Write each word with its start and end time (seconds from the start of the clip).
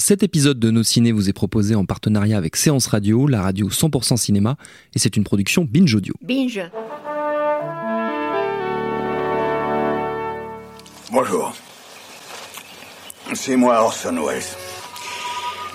Cet 0.00 0.22
épisode 0.22 0.60
de 0.60 0.70
Nos 0.70 0.84
Ciné 0.84 1.10
vous 1.10 1.28
est 1.28 1.32
proposé 1.32 1.74
en 1.74 1.84
partenariat 1.84 2.38
avec 2.38 2.54
Séance 2.54 2.86
Radio, 2.86 3.26
la 3.26 3.42
radio 3.42 3.68
100% 3.68 4.16
cinéma, 4.16 4.56
et 4.94 5.00
c'est 5.00 5.16
une 5.16 5.24
production 5.24 5.66
Binge 5.68 5.92
Audio. 5.92 6.14
Binge. 6.22 6.62
Bonjour. 11.10 11.52
C'est 13.34 13.56
moi 13.56 13.82
Orson 13.82 14.24
Welles. 14.24 14.40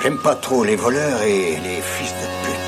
J'aime 0.01 0.17
pas 0.17 0.35
trop 0.35 0.63
les 0.63 0.77
voleurs 0.77 1.21
et 1.23 1.57
les 1.57 1.81
fils 1.81 2.13
de 2.13 2.27
pute. 2.45 2.63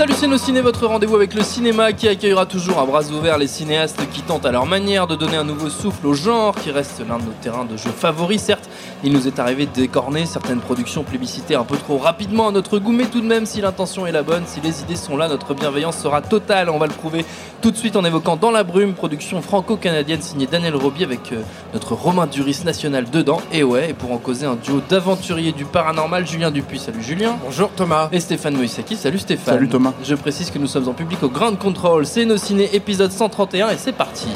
Salut 0.00 0.14
c'est 0.16 0.28
nos 0.28 0.38
ciné, 0.38 0.62
votre 0.62 0.86
rendez-vous 0.86 1.16
avec 1.16 1.34
le 1.34 1.42
cinéma 1.42 1.92
qui 1.92 2.08
accueillera 2.08 2.46
toujours 2.46 2.78
à 2.78 2.86
bras 2.86 3.04
ouverts 3.10 3.36
les 3.36 3.46
cinéastes 3.46 4.00
qui 4.10 4.22
tentent 4.22 4.46
à 4.46 4.50
leur 4.50 4.64
manière 4.64 5.06
de 5.06 5.14
donner 5.14 5.36
un 5.36 5.44
nouveau 5.44 5.68
souffle 5.68 6.06
au 6.06 6.14
genre 6.14 6.54
qui 6.54 6.70
reste 6.70 7.02
l'un 7.06 7.18
de 7.18 7.24
nos 7.24 7.34
terrains 7.42 7.66
de 7.66 7.76
jeu 7.76 7.90
favoris. 7.90 8.40
Certes, 8.40 8.69
il 9.02 9.12
nous 9.12 9.26
est 9.26 9.38
arrivé 9.38 9.66
de 9.66 9.72
décorner 9.72 10.26
certaines 10.26 10.60
productions 10.60 11.04
plébiscitées 11.04 11.54
un 11.54 11.64
peu 11.64 11.76
trop 11.76 11.98
rapidement 11.98 12.48
à 12.48 12.52
notre 12.52 12.78
goût, 12.78 12.92
mais 12.92 13.06
tout 13.06 13.20
de 13.20 13.26
même 13.26 13.46
si 13.46 13.60
l'intention 13.60 14.06
est 14.06 14.12
la 14.12 14.22
bonne, 14.22 14.44
si 14.46 14.60
les 14.60 14.82
idées 14.82 14.96
sont 14.96 15.16
là, 15.16 15.28
notre 15.28 15.54
bienveillance 15.54 15.98
sera 15.98 16.20
totale. 16.20 16.70
On 16.70 16.78
va 16.78 16.86
le 16.86 16.92
prouver 16.92 17.24
tout 17.62 17.70
de 17.70 17.76
suite 17.76 17.96
en 17.96 18.04
évoquant 18.04 18.36
Dans 18.36 18.50
la 18.50 18.64
brume, 18.64 18.94
production 18.94 19.40
franco-canadienne 19.42 20.20
signée 20.20 20.46
Daniel 20.46 20.74
Roby 20.74 21.04
avec 21.04 21.32
euh, 21.32 21.42
notre 21.72 21.94
Romain 21.94 22.26
Duris 22.26 22.62
national 22.64 23.08
dedans. 23.10 23.40
Et 23.52 23.62
ouais, 23.62 23.90
et 23.90 23.94
pour 23.94 24.12
en 24.12 24.18
causer 24.18 24.46
un 24.46 24.56
duo 24.56 24.80
d'aventuriers 24.88 25.52
du 25.52 25.64
paranormal, 25.64 26.26
Julien 26.26 26.50
Dupuis, 26.50 26.78
salut 26.78 27.02
Julien. 27.02 27.36
Bonjour 27.44 27.70
Thomas. 27.70 28.08
Et 28.12 28.20
Stéphane 28.20 28.56
Moïsaki, 28.56 28.96
salut 28.96 29.18
Stéphane. 29.18 29.54
Salut 29.54 29.68
Thomas. 29.68 29.92
Je 30.04 30.14
précise 30.14 30.50
que 30.50 30.58
nous 30.58 30.66
sommes 30.66 30.88
en 30.88 30.94
public 30.94 31.22
au 31.22 31.28
Grand 31.28 31.56
Control, 31.56 32.06
c'est 32.06 32.24
nos 32.24 32.36
ciné 32.36 32.74
épisode 32.74 33.12
131 33.12 33.70
et 33.70 33.76
c'est 33.76 33.92
parti. 33.92 34.28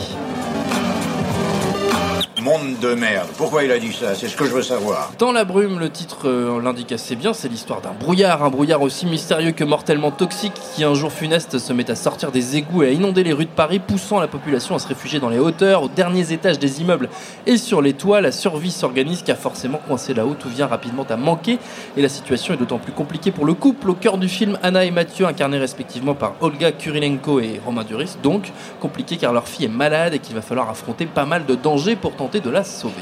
Monde 2.45 2.79
de 2.79 2.93
merde. 2.93 3.29
Pourquoi 3.39 3.65
il 3.65 3.73
a 3.73 3.79
dit 3.79 3.95
ça? 3.95 4.15
C'est 4.15 4.29
ce 4.29 4.37
que 4.37 4.45
je 4.45 4.51
veux 4.51 4.61
savoir. 4.61 5.13
Dans 5.19 5.33
la 5.33 5.47
brume, 5.47 5.79
le 5.79 5.89
titre 5.89 6.29
euh, 6.29 6.61
l'indique 6.61 6.93
assez 6.93 7.17
bien, 7.17 7.33
c'est 7.33 7.49
l'histoire 7.49 7.81
d'un 7.81 7.95
brouillard, 7.99 8.45
un 8.45 8.51
brouillard 8.51 8.83
aussi 8.83 9.07
mystérieux 9.07 9.53
que 9.53 9.65
mortellement 9.65 10.11
toxique 10.11 10.53
qui 10.75 10.85
un 10.85 10.93
jour 10.93 11.11
funeste 11.11 11.59
se 11.59 11.73
met 11.73 11.91
à 11.91 11.95
sortir 11.95 12.33
des 12.33 12.57
égouts 12.57 12.83
et 12.83 12.89
à 12.89 12.91
inonder 12.91 13.25
les 13.25 13.33
rues 13.33 13.47
de 13.47 13.51
Paris, 13.51 13.79
poussant 13.79 14.21
la 14.21 14.29
population 14.29 14.75
à 14.75 14.79
se 14.79 14.87
réfugier 14.87 15.21
dans 15.21 15.31
les 15.31 15.39
hauteurs, 15.39 15.85
aux 15.85 15.89
derniers 15.89 16.35
étages 16.35 16.59
des 16.59 16.83
immeubles 16.83 17.09
et 17.47 17.57
sur 17.57 17.81
les 17.81 17.95
toits. 17.95 18.21
La 18.21 18.31
survie 18.31 18.71
s'organise 18.71 19.23
car 19.23 19.39
forcément 19.39 19.81
coincé 19.89 20.13
là-haut, 20.13 20.35
tout 20.39 20.51
vient 20.51 20.67
rapidement 20.67 21.07
à 21.09 21.17
manquer 21.17 21.59
et 21.97 22.03
la 22.03 22.11
situation 22.11 22.53
est 22.53 22.59
d'autant 22.59 22.79
plus 22.79 22.93
compliquée 22.93 23.31
pour 23.31 23.47
le 23.47 23.55
couple. 23.55 23.89
Au 23.89 23.95
cœur 23.95 24.19
du 24.19 24.29
film, 24.29 24.59
Anna 24.63 24.85
et 24.85 24.91
Mathieu, 24.91 25.25
incarnés 25.25 25.57
respectivement 25.57 26.15
par 26.15 26.35
Olga 26.43 26.73
Kurilenko 26.73 27.41
et 27.41 27.59
Romain 27.65 27.85
Duris, 27.85 28.19
donc 28.23 28.53
compliqué 28.81 29.17
car 29.17 29.33
leur 29.33 29.49
fille 29.49 29.65
est 29.65 29.69
malade 29.69 30.13
et 30.13 30.19
qu'il 30.19 30.35
va 30.35 30.43
falloir 30.43 30.69
affronter 30.69 31.07
pas 31.07 31.25
mal 31.25 31.47
de 31.47 31.55
dangers 31.55 31.97
pour 31.97 32.15
tenter 32.15 32.34
de 32.41 32.51
la 32.51 32.65
sauver. 32.65 32.95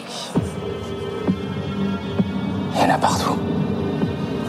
Il 2.74 2.80
y 2.80 2.84
en 2.84 2.94
a 2.94 2.98
partout. 2.98 3.38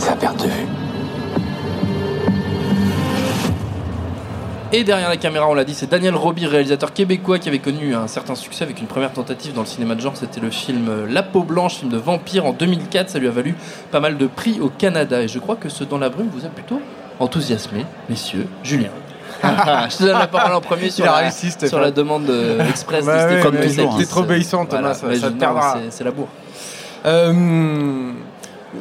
À 0.10 0.16
perte 0.16 0.44
de 0.44 0.50
vue. 0.50 0.68
Et 4.74 4.84
derrière 4.84 5.08
la 5.08 5.18
caméra, 5.18 5.48
on 5.48 5.54
l'a 5.54 5.66
dit, 5.66 5.76
c'est 5.76 5.90
Daniel 5.90 6.16
Roby, 6.16 6.48
réalisateur 6.48 6.94
québécois 6.94 7.38
qui 7.38 7.48
avait 7.48 7.60
connu 7.60 7.94
un 7.94 8.08
certain 8.08 8.36
succès 8.36 8.64
avec 8.64 8.80
une 8.80 8.88
première 8.88 9.14
tentative 9.14 9.54
dans 9.54 9.62
le 9.62 9.68
cinéma 9.68 9.96
de 9.96 10.02
genre. 10.02 10.18
C'était 10.18 10.42
le 10.42 10.50
film 10.50 11.06
La 11.08 11.24
peau 11.24 11.44
blanche, 11.44 11.76
film 11.76 11.92
de 11.92 11.98
vampire 11.98 12.46
en 12.46 12.54
2004. 12.54 13.12
Ça 13.12 13.20
lui 13.20 13.28
a 13.28 13.32
valu 13.32 13.56
pas 13.92 14.00
mal 14.00 14.18
de 14.18 14.28
prix 14.28 14.60
au 14.60 14.70
Canada. 14.70 15.22
Et 15.22 15.28
je 15.28 15.40
crois 15.40 15.56
que 15.56 15.70
ce 15.70 15.84
Dans 15.84 16.00
la 16.00 16.10
brume 16.10 16.30
vous 16.34 16.46
a 16.46 16.50
plutôt 16.50 16.82
enthousiasmé, 17.20 17.86
messieurs. 18.10 18.48
Julien. 18.64 18.90
je 19.90 19.98
te 19.98 20.04
donne 20.04 20.18
la 20.20 20.28
parole 20.28 20.54
en 20.54 20.62
premier 20.62 20.90
sur, 20.90 21.06
la, 21.06 21.14
réussi, 21.16 21.52
sur 21.68 21.80
la 21.80 21.92
demande 21.92 22.30
euh, 22.30 22.68
express 22.70 23.06
Ouais, 23.06 23.14
de 23.14 23.18
ouais, 23.18 23.42
Stéphane 23.42 23.58
Moïsakis. 23.58 23.98
t'es 23.98 24.06
trop 24.06 24.22
obéissant, 24.22 24.66
Thomas, 24.66 24.94
ça- 24.94 25.08
mais 25.08 25.16
ça 25.16 25.22
je- 25.22 25.28
te 25.28 25.34
non, 25.34 25.40
perdra. 25.40 25.78
c'est- 25.90 26.04
la 26.04 26.12
bourre. 26.12 26.28
Euh, 27.06 28.12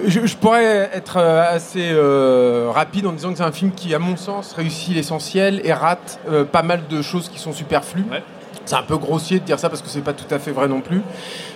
je, 0.06 0.24
je 0.26 0.36
pourrais 0.36 0.90
être 0.94 1.16
euh, 1.18 1.54
assez 1.54 1.90
euh, 1.92 2.68
rapide 2.72 3.06
en 3.06 3.12
disant 3.12 3.30
que 3.32 3.38
c'est 3.38 3.44
un 3.44 3.52
film 3.52 3.72
qui, 3.72 3.94
à 3.94 3.98
mon 3.98 4.16
sens, 4.16 4.52
réussit 4.52 4.94
l'essentiel 4.94 5.60
et 5.64 5.72
rate 5.72 6.18
euh, 6.30 6.44
pas 6.44 6.62
mal 6.62 6.82
de 6.88 7.02
choses 7.02 7.28
qui 7.28 7.38
sont 7.38 7.52
superflues. 7.52 8.04
Ouais. 8.10 8.22
C'est 8.64 8.76
un 8.76 8.82
peu 8.82 8.96
grossier 8.96 9.40
de 9.40 9.44
dire 9.44 9.58
ça 9.58 9.68
parce 9.68 9.82
que 9.82 9.88
c'est 9.88 10.02
pas 10.02 10.12
tout 10.12 10.32
à 10.32 10.38
fait 10.38 10.52
vrai 10.52 10.68
non 10.68 10.80
plus. 10.80 11.02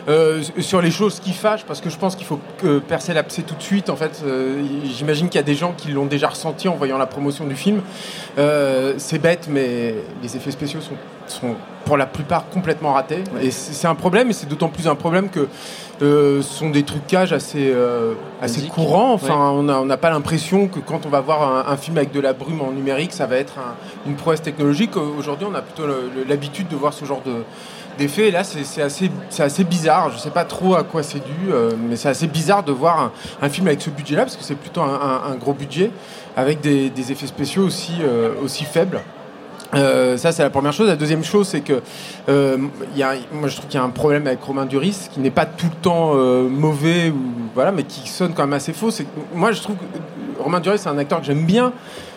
Euh, 0.08 0.42
sur 0.60 0.80
les 0.80 0.90
choses 0.90 1.20
qui 1.20 1.32
fâchent, 1.32 1.64
parce 1.64 1.80
que 1.80 1.90
je 1.90 1.98
pense 1.98 2.14
qu'il 2.16 2.26
faut 2.26 2.40
percer 2.88 3.12
l'abcès 3.12 3.42
tout 3.42 3.54
de 3.54 3.62
suite. 3.62 3.90
En 3.90 3.96
fait, 3.96 4.22
euh, 4.24 4.62
j'imagine 4.84 5.28
qu'il 5.28 5.38
y 5.38 5.44
a 5.44 5.46
des 5.46 5.54
gens 5.54 5.72
qui 5.76 5.90
l'ont 5.90 6.06
déjà 6.06 6.28
ressenti 6.28 6.68
en 6.68 6.76
voyant 6.76 6.98
la 6.98 7.06
promotion 7.06 7.46
du 7.46 7.56
film. 7.56 7.82
Euh, 8.38 8.94
c'est 8.98 9.18
bête, 9.18 9.48
mais 9.50 9.94
les 10.22 10.36
effets 10.36 10.50
spéciaux 10.50 10.80
sont, 10.80 10.94
sont 11.32 11.54
pour 11.84 11.96
la 11.96 12.06
plupart 12.06 12.48
complètement 12.48 12.92
ratés. 12.94 13.22
Et 13.40 13.50
c'est 13.52 13.86
un 13.86 13.94
problème, 13.94 14.30
et 14.30 14.32
c'est 14.32 14.48
d'autant 14.48 14.68
plus 14.68 14.88
un 14.88 14.96
problème 14.96 15.28
que 15.28 15.46
euh, 16.02 16.42
ce 16.42 16.52
sont 16.58 16.68
des 16.70 16.82
trucages 16.82 17.32
assez, 17.32 17.70
euh, 17.72 18.14
assez 18.42 18.62
courants. 18.66 19.12
Enfin, 19.12 19.52
Ouais. 19.52 19.72
on 19.72 19.84
n'a 19.84 19.96
pas 19.96 20.10
l'impression 20.10 20.66
que 20.66 20.80
quand 20.80 21.06
on 21.06 21.08
va 21.08 21.20
voir 21.20 21.42
un, 21.68 21.72
un 21.72 21.76
film 21.76 21.96
avec 21.96 22.10
de 22.12 22.20
la 22.20 22.32
brume 22.32 22.60
en 22.60 22.72
numérique, 22.72 23.12
ça 23.12 23.26
va 23.26 23.36
être 23.36 23.54
un- 23.58 23.74
une 24.08 24.16
prouesse 24.16 24.42
technologique. 24.42 24.96
Aujourd'hui, 24.96 25.46
on 25.50 25.54
a 25.54 25.62
plutôt 25.62 25.84
l'habitude 26.28 26.66
de 26.68 26.76
voir 26.76 26.92
ce 26.92 27.04
genre 27.04 27.22
de 27.24 27.44
d'effets. 27.98 28.28
Et 28.28 28.30
là, 28.30 28.44
c'est 28.44 28.82
assez, 28.82 29.10
assez 29.38 29.64
bizarre. 29.64 30.10
Je 30.10 30.18
sais 30.18 30.28
pas 30.30 30.44
trop 30.44 30.74
à 30.74 30.82
quoi 30.84 31.02
c'est 31.02 31.20
dû, 31.24 31.50
euh, 31.50 31.70
mais 31.88 31.96
c'est 31.96 32.10
assez 32.10 32.26
bizarre 32.26 32.62
de 32.62 32.72
voir 32.72 33.00
un, 33.00 33.12
un 33.40 33.48
film 33.48 33.68
avec 33.68 33.80
ce 33.80 33.88
budget-là, 33.88 34.24
parce 34.24 34.36
que 34.36 34.44
c'est 34.44 34.54
plutôt 34.56 34.82
un, 34.82 35.34
gros 35.40 35.54
budget, 35.54 35.90
avec 36.36 36.60
des, 36.60 36.90
des 36.90 37.10
effets 37.12 37.26
spéciaux 37.26 37.62
aussi, 37.62 37.92
euh, 38.02 38.32
aussi 38.44 38.64
faibles. 38.64 39.00
Euh, 39.74 40.16
ça 40.16 40.30
c'est 40.32 40.42
la 40.42 40.50
première 40.50 40.72
chose. 40.72 40.86
La 40.88 40.96
deuxième 40.96 41.24
chose 41.24 41.48
c'est 41.48 41.60
que 41.60 41.82
euh, 42.28 42.56
y 42.94 43.02
a, 43.02 43.14
moi 43.32 43.48
je 43.48 43.56
trouve 43.56 43.66
qu'il 43.68 43.78
y 43.78 43.82
a 43.82 43.84
un 43.84 43.90
problème 43.90 44.26
avec 44.26 44.40
Romain 44.42 44.64
Duris 44.64 45.08
qui 45.12 45.18
n'est 45.20 45.30
pas 45.30 45.44
tout 45.46 45.66
le 45.66 45.76
temps 45.82 46.12
euh, 46.14 46.48
mauvais 46.48 47.10
ou 47.10 47.20
voilà, 47.54 47.72
mais 47.72 47.82
qui 47.82 48.08
sonne 48.08 48.32
quand 48.32 48.44
même 48.44 48.52
assez 48.52 48.72
faux. 48.72 48.90
C'est 48.92 49.06
moi 49.34 49.50
je 49.52 49.60
trouve 49.62 49.76
que 49.76 50.42
Romain 50.42 50.60
Duris 50.60 50.78
c'est 50.78 50.88
un 50.88 50.98
acteur 50.98 51.20
que 51.20 51.26
j'aime 51.26 51.44
bien, 51.44 51.72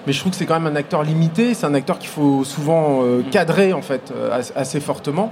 mais 0.05 0.13
je 0.13 0.19
trouve 0.19 0.31
que 0.31 0.37
c'est 0.37 0.45
quand 0.45 0.59
même 0.59 0.71
un 0.71 0.75
acteur 0.77 1.01
limité. 1.03 1.53
C'est 1.55 1.65
un 1.65 1.73
acteur 1.73 1.97
qu'il 1.97 2.09
faut 2.09 2.43
souvent 2.43 2.99
euh, 3.03 3.23
cadrer 3.31 3.73
en 3.73 3.81
fait 3.81 4.13
euh, 4.15 4.31
as- 4.39 4.53
assez 4.55 4.79
fortement. 4.79 5.31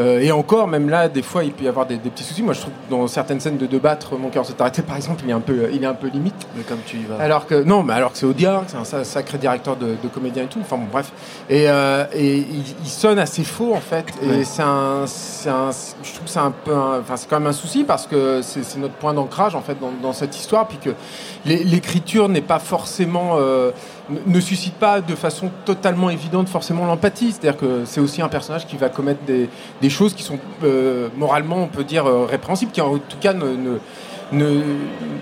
Euh, 0.00 0.18
et 0.20 0.32
encore, 0.32 0.66
même 0.66 0.88
là, 0.88 1.08
des 1.08 1.22
fois, 1.22 1.44
il 1.44 1.52
peut 1.52 1.64
y 1.64 1.68
avoir 1.68 1.86
des, 1.86 1.98
des 1.98 2.10
petits 2.10 2.24
soucis. 2.24 2.42
Moi, 2.42 2.52
je 2.54 2.60
trouve 2.62 2.72
que 2.72 2.90
dans 2.90 3.06
certaines 3.06 3.38
scènes 3.38 3.58
de 3.58 3.66
débattre, 3.66 4.16
mon 4.18 4.28
cœur 4.28 4.44
s'est 4.44 4.60
arrêté, 4.60 4.82
par 4.86 4.96
exemple, 4.96 5.22
il 5.24 5.30
est 5.30 5.34
un 5.34 5.40
peu, 5.40 5.68
il 5.72 5.82
est 5.82 5.86
un 5.86 5.94
peu 5.94 6.08
limite. 6.08 6.34
Mais 6.56 6.64
comme 6.64 6.80
tu 6.84 6.96
y 6.96 7.04
vas. 7.04 7.16
Alors 7.20 7.46
que 7.46 7.62
non, 7.62 7.82
mais 7.84 7.92
alors 7.94 8.10
que 8.12 8.18
c'est 8.18 8.26
Audiard, 8.26 8.64
c'est 8.66 8.76
un 8.76 8.84
sa- 8.84 9.04
sacré 9.04 9.38
directeur 9.38 9.76
de, 9.76 9.94
de 10.02 10.08
comédien 10.12 10.44
et 10.44 10.46
tout. 10.46 10.58
Enfin 10.60 10.76
bon, 10.78 10.86
bref. 10.90 11.12
Et, 11.48 11.68
euh, 11.68 12.04
et 12.12 12.38
il, 12.38 12.64
il 12.82 12.88
sonne 12.88 13.18
assez 13.20 13.44
faux 13.44 13.72
en 13.74 13.80
fait. 13.80 14.06
Et 14.22 14.26
Ouais. 14.28 14.44
c'est 14.44 14.62
un, 14.62 15.04
c'est 15.06 15.50
un, 15.50 15.70
je 16.02 16.10
trouve 16.12 16.24
que 16.24 16.30
c'est 16.30 16.38
un 16.40 16.50
peu, 16.64 16.74
un- 16.74 17.00
enfin 17.00 17.16
c'est 17.16 17.28
quand 17.28 17.38
même 17.38 17.48
un 17.48 17.52
souci 17.52 17.84
parce 17.84 18.06
que 18.08 18.40
c'est 18.42 18.76
notre 18.78 18.94
point 18.94 19.14
d'ancrage 19.14 19.54
en 19.54 19.60
fait 19.62 19.78
dans, 19.80 19.92
dans 20.02 20.12
cette 20.12 20.36
histoire, 20.36 20.66
puis 20.66 20.78
que 20.78 20.90
l'é- 21.44 21.62
l'écriture 21.62 22.28
n'est 22.28 22.40
pas 22.40 22.58
forcément, 22.58 23.36
euh, 23.38 23.70
ne- 24.26 24.40
suscite 24.40 24.74
pas 24.74 25.00
de 25.00 25.14
façon 25.14 25.50
totalement 25.64 26.10
évidente 26.10 26.48
forcément 26.48 26.84
l'empathie. 26.86 27.32
C'est-à-dire 27.32 27.58
que 27.58 27.84
c'est 27.84 28.00
aussi 28.00 28.20
un 28.22 28.28
personnage 28.28 28.66
qui 28.66 28.76
va 28.76 28.88
commettre 28.88 29.22
des, 29.26 29.48
des 29.80 29.90
choses 29.90 30.14
qui 30.14 30.22
sont 30.22 30.38
euh, 30.62 31.08
moralement, 31.16 31.62
on 31.62 31.68
peut 31.68 31.84
dire, 31.84 32.06
euh, 32.06 32.26
répréhensibles, 32.26 32.72
qui 32.72 32.80
en 32.80 32.98
tout 32.98 33.18
cas 33.20 33.32
ne, 33.32 33.46
ne 33.46 33.78
ne, 34.32 34.62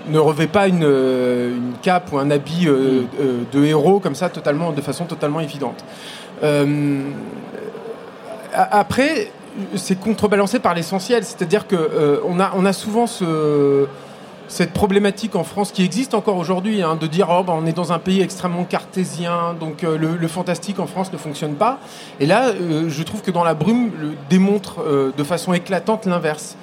ne 0.07 0.17
revêt 0.19 0.47
pas 0.47 0.67
une, 0.67 0.85
euh, 0.85 1.55
une 1.55 1.73
cape 1.81 2.11
ou 2.13 2.17
un 2.17 2.31
habit 2.31 2.67
euh, 2.67 3.03
euh, 3.19 3.41
de 3.51 3.63
héros 3.65 3.99
comme 3.99 4.15
ça, 4.15 4.29
totalement, 4.29 4.71
de 4.71 4.81
façon 4.81 5.05
totalement 5.05 5.41
évidente. 5.41 5.83
Après, 8.53 9.31
c'est 9.75 9.99
contrebalancé 9.99 10.59
par 10.59 10.73
l'essentiel, 10.73 11.23
c'est-à-dire 11.23 11.67
que 11.67 12.21
on, 12.27 12.39
a, 12.39 12.51
on 12.55 12.65
a 12.65 12.73
souvent 12.73 13.07
ce, 13.07 13.87
cette 14.47 14.71
problématique 14.71 15.35
en 15.35 15.43
France 15.43 15.71
qui 15.71 15.83
existe 15.83 16.13
encore 16.13 16.37
aujourd'hui, 16.37 16.81
hein, 16.81 16.95
de 16.95 17.07
dire 17.07 17.27
oh, 17.29 17.43
bah, 17.43 17.53
on 17.55 17.65
est 17.65 17.73
dans 17.73 17.93
un 17.93 17.99
pays 17.99 18.21
extrêmement 18.21 18.63
cartésien, 18.63 19.55
donc 19.59 19.83
euh, 19.83 19.97
le, 19.97 20.27
fantastique 20.27 20.79
en 20.79 20.87
France 20.87 21.11
ne 21.11 21.17
fonctionne 21.17 21.55
pas. 21.55 21.79
Et 22.19 22.25
là, 22.25 22.49
euh, 22.49 22.89
je 22.89 23.03
trouve 23.03 23.21
que 23.21 23.31
dans 23.31 23.43
la 23.43 23.53
brume 23.53 23.91
démontre 24.29 24.81
euh, 24.81 25.11
de 25.15 25.23
façon 25.23 25.53
éclatante 25.53 26.05
l'inverse. 26.05 26.57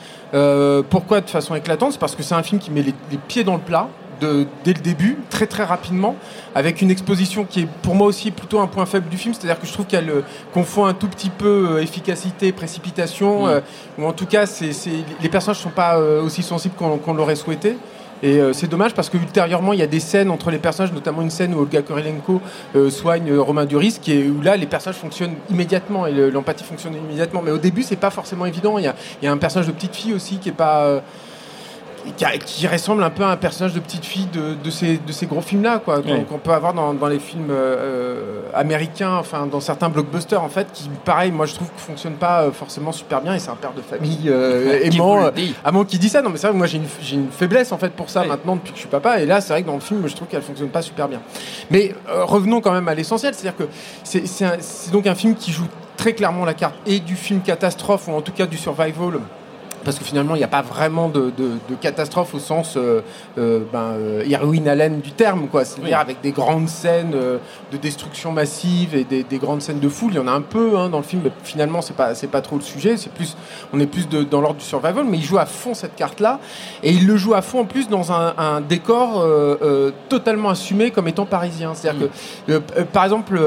Pourquoi 0.91 1.21
de 1.21 1.29
façon 1.29 1.57
éclatante? 1.57 1.93
C'est 1.93 1.99
parce 1.99 2.15
que 2.15 2.23
c'est 2.23 2.37
un 2.37 2.43
film 2.45 2.61
qui 2.61 2.71
met 2.71 2.83
les 2.83 3.19
pieds 3.27 3.43
dans 3.43 3.55
le 3.55 3.61
plat 3.61 3.89
de, 4.21 4.47
dès 4.65 4.73
le 4.73 4.81
début, 4.81 5.19
très 5.31 5.47
très 5.47 5.65
rapidement, 5.65 6.17
avec 6.55 6.83
une 6.83 6.91
exposition 6.91 7.45
qui 7.45 7.61
est 7.63 7.69
pour 7.83 7.95
moi 7.95 8.07
aussi 8.07 8.31
plutôt 8.31 8.61
un 8.61 8.67
point 8.67 8.87
faible 8.87 9.09
du 9.09 9.17
film, 9.17 9.35
c'est-à-dire 9.35 9.59
que 9.61 9.67
je 9.67 9.73
trouve 9.73 9.87
qu'elle 9.87 10.11
euh, 10.11 10.21
confond 10.53 10.85
un 10.85 10.95
tout 10.95 11.09
petit 11.09 11.31
peu 11.31 11.69
euh, 11.73 11.83
efficacité, 11.83 12.53
précipitation, 12.53 13.47
Mm. 13.47 13.49
euh, 13.49 13.61
ou 13.99 14.05
en 14.07 14.13
tout 14.13 14.27
cas, 14.27 14.47
c'est, 14.47 14.73
c'est- 14.73 14.91
les 15.23 15.29
personnages 15.29 15.59
ne 15.59 15.63
sont 15.63 15.71
pas 15.71 15.99
euh, 15.99 16.23
aussi 16.23 16.43
sensibles 16.43 16.75
qu'on, 16.77 16.99
qu'on 16.99 17.15
l'aurait 17.15 17.37
souhaité. 17.37 17.77
Et 18.23 18.39
euh, 18.39 18.53
c'est 18.53 18.67
dommage 18.69 18.93
parce 18.93 19.09
que 19.09 19.17
ultérieurement 19.17 19.73
il 19.73 19.79
y 19.79 19.83
a 19.83 19.87
des 19.87 19.99
scènes 19.99 20.31
entre 20.31 20.51
les 20.51 20.59
personnages, 20.59 20.93
notamment 20.93 21.23
une 21.23 21.31
scène 21.31 21.55
où 21.55 21.61
Olga 21.61 21.81
Kurilenko 21.81 22.43
euh, 22.77 22.91
soigne 22.91 23.31
euh, 23.31 23.41
Romain 23.41 23.65
Duris, 23.65 23.97
qui 24.03 24.13
est, 24.13 24.27
où 24.29 24.43
là 24.43 24.59
les 24.59 24.67
personnages 24.67 24.99
fonctionnent 25.01 25.37
immédiatement 25.49 26.07
et 26.07 26.13
le- 26.13 26.29
l'empathie 26.29 26.65
fonctionne 26.65 26.95
immédiatement. 26.95 27.41
Mais 27.43 27.51
au 27.51 27.57
début 27.57 27.83
c'est 27.83 27.97
pas 27.97 28.11
forcément 28.11 28.45
évident. 28.45 28.77
Il 28.77 28.85
y 28.85 28.89
a, 28.89 28.95
il 29.23 29.25
y 29.25 29.29
a 29.29 29.33
un 29.33 29.39
personnage 29.39 29.69
de 29.69 29.73
petite 29.73 29.97
fille 29.97 30.13
aussi 30.13 30.37
qui 30.37 30.51
est 30.51 30.53
pas 30.53 30.83
euh, 30.83 31.01
qui, 32.17 32.25
a- 32.25 32.39
qui 32.39 32.67
ressemble 32.67 33.03
un 33.03 33.11
peu 33.11 33.23
à 33.25 33.29
un 33.31 33.37
personnage 33.37 33.75
de 33.75 33.81
petite 33.81 34.05
fille 34.05 34.27
de, 34.33 34.55
de 34.55 34.71
ces, 34.71 34.99
de 34.99 35.13
ces 35.13 35.27
gros 35.27 35.41
films 35.41 35.63
là 35.63 35.79
quoi 35.79 35.99
Ouais. 36.01 36.19
donc 36.19 36.33
on 36.33 36.39
peut 36.39 36.53
avoir 36.53 36.73
dans, 36.75 36.95
dans 36.95 37.07
les 37.09 37.19
films 37.19 37.51
euh, 37.51 37.77
euh, 37.79 38.41
américains 38.55 39.17
enfin 39.17 39.47
dans 39.47 39.61
certains 39.61 39.89
blockbusters 39.89 40.43
en 40.43 40.49
fait 40.49 40.67
qui 40.73 40.89
pareil 41.05 41.31
moi 41.31 41.47
je 41.47 41.55
trouve 41.55 41.69
que 41.69 41.81
fonctionnent 41.81 42.15
pas 42.15 42.43
euh, 42.45 42.53
forcément 42.53 42.93
super 42.93 43.21
bien 43.21 43.35
et 43.35 43.39
c'est 43.39 43.51
un 43.51 43.55
père 43.57 43.73
de 43.75 43.83
famille 43.83 44.29
euh, 44.29 44.81
aimant 44.85 45.25
euh, 45.27 45.31
dit. 45.31 45.55
Amand 45.65 45.85
qui 45.85 45.99
dit 45.99 46.09
ça, 46.09 46.23
non 46.23 46.31
mais 46.31 46.37
c'est 46.39 46.47
vrai 46.49 46.57
moi 46.57 46.67
j'ai 46.67 46.79
une, 46.79 46.87
j'ai 47.03 47.17
une 47.17 47.31
faiblesse 47.31 47.73
en 47.73 47.79
fait 47.79 47.91
pour 47.93 48.09
ça 48.11 48.23
Oui. 48.23 48.29
maintenant 48.29 48.57
depuis 48.57 48.71
que 48.73 48.77
je 48.77 48.81
suis 48.83 48.89
papa 48.91 49.21
et 49.21 49.27
là 49.27 49.41
c'est 49.41 49.53
vrai 49.53 49.63
que 49.63 49.67
dans 49.69 49.75
le 49.75 49.81
film 49.81 50.07
je 50.07 50.15
trouve 50.17 50.29
qu'elle 50.29 50.43
fonctionne 50.43 50.69
pas 50.71 50.83
super 50.83 51.09
bien. 51.09 51.21
Mais 51.71 51.95
euh, 52.09 52.25
revenons 52.25 52.61
quand 52.61 52.73
même 52.73 52.89
à 52.89 52.95
l'essentiel, 52.95 53.35
c'est-à-dire 53.35 53.57
que 53.57 53.71
c'est, 54.05 54.27
c'est, 54.27 54.45
un- 54.45 54.57
c'est 54.61 54.91
donc 54.93 55.07
un 55.07 55.15
film 55.15 55.35
qui 55.35 55.53
joue 55.53 55.67
très 55.97 56.13
clairement 56.15 56.45
la 56.45 56.55
carte 56.55 56.75
et 56.87 56.99
du 57.01 57.15
film 57.15 57.41
catastrophe 57.41 58.09
ou 58.09 58.13
en 58.13 58.23
tout 58.23 58.33
cas 58.33 58.47
du 58.47 58.57
survival. 58.57 59.21
Parce 59.85 59.99
que 59.99 60.05
finalement, 60.05 60.35
il 60.35 60.39
n'y 60.39 60.45
a 60.45 60.49
pas 60.49 60.63
vraiment 60.63 61.09
de, 61.09 61.33
de- 61.37 61.53
de 61.69 61.75
catastrophe 61.81 62.35
au 62.35 62.39
sens 62.39 62.75
euh, 62.77 63.01
euh, 63.39 63.61
ben, 63.73 63.95
euh, 63.99 64.25
héroïne 64.29 64.69
Allen 64.69 65.01
du 65.01 65.13
terme, 65.13 65.49
quoi. 65.49 65.65
C'est-à-dire 65.65 65.97
Oui. 65.97 66.01
avec 66.03 66.21
des 66.21 66.33
grandes 66.33 66.69
scènes 66.69 67.13
euh, 67.15 67.39
de 67.73 67.77
destruction 67.79 68.31
massive 68.33 68.95
et 68.95 69.05
des, 69.05 69.23
des 69.23 69.39
grandes 69.39 69.63
scènes 69.63 69.81
de 69.81 69.89
foule. 69.89 70.13
Il 70.13 70.17
y 70.17 70.19
en 70.19 70.27
a 70.29 70.33
un 70.33 70.43
peu 70.43 70.77
hein, 70.77 70.89
dans 70.91 70.99
le 70.99 71.05
film, 71.05 71.23
mais 71.25 71.33
finalement, 71.45 71.81
c'est 71.83 71.97
pas 71.97 72.15
c'est 72.15 72.27
pas 72.27 72.43
trop 72.43 72.57
le 72.57 72.63
sujet. 72.63 72.97
C'est 72.97 73.13
plus, 73.13 73.37
on 73.73 73.81
est 73.81 73.87
plus 73.87 74.09
de- 74.09 74.23
dans 74.23 74.41
l'ordre 74.41 74.59
du 74.59 74.65
survival, 74.65 75.05
mais 75.09 75.17
il 75.19 75.25
joue 75.25 75.39
à 75.39 75.47
fond 75.47 75.73
cette 75.75 75.97
carte-là 75.97 76.41
et 76.83 76.91
il 76.93 77.07
le 77.07 77.17
joue 77.17 77.35
à 77.35 77.41
fond 77.43 77.61
en 77.61 77.65
plus 77.65 77.89
dans 77.89 78.13
un, 78.13 78.35
un 78.37 78.61
décor 78.61 79.21
euh, 79.23 79.91
totalement 80.09 80.51
assumé 80.51 80.91
comme 80.91 81.09
étant 81.09 81.25
parisien. 81.27 81.73
C'est-à-dire 81.75 82.09
que, 82.47 82.53
euh, 82.53 82.61
euh, 82.77 82.85
par 82.85 83.05
exemple, 83.05 83.41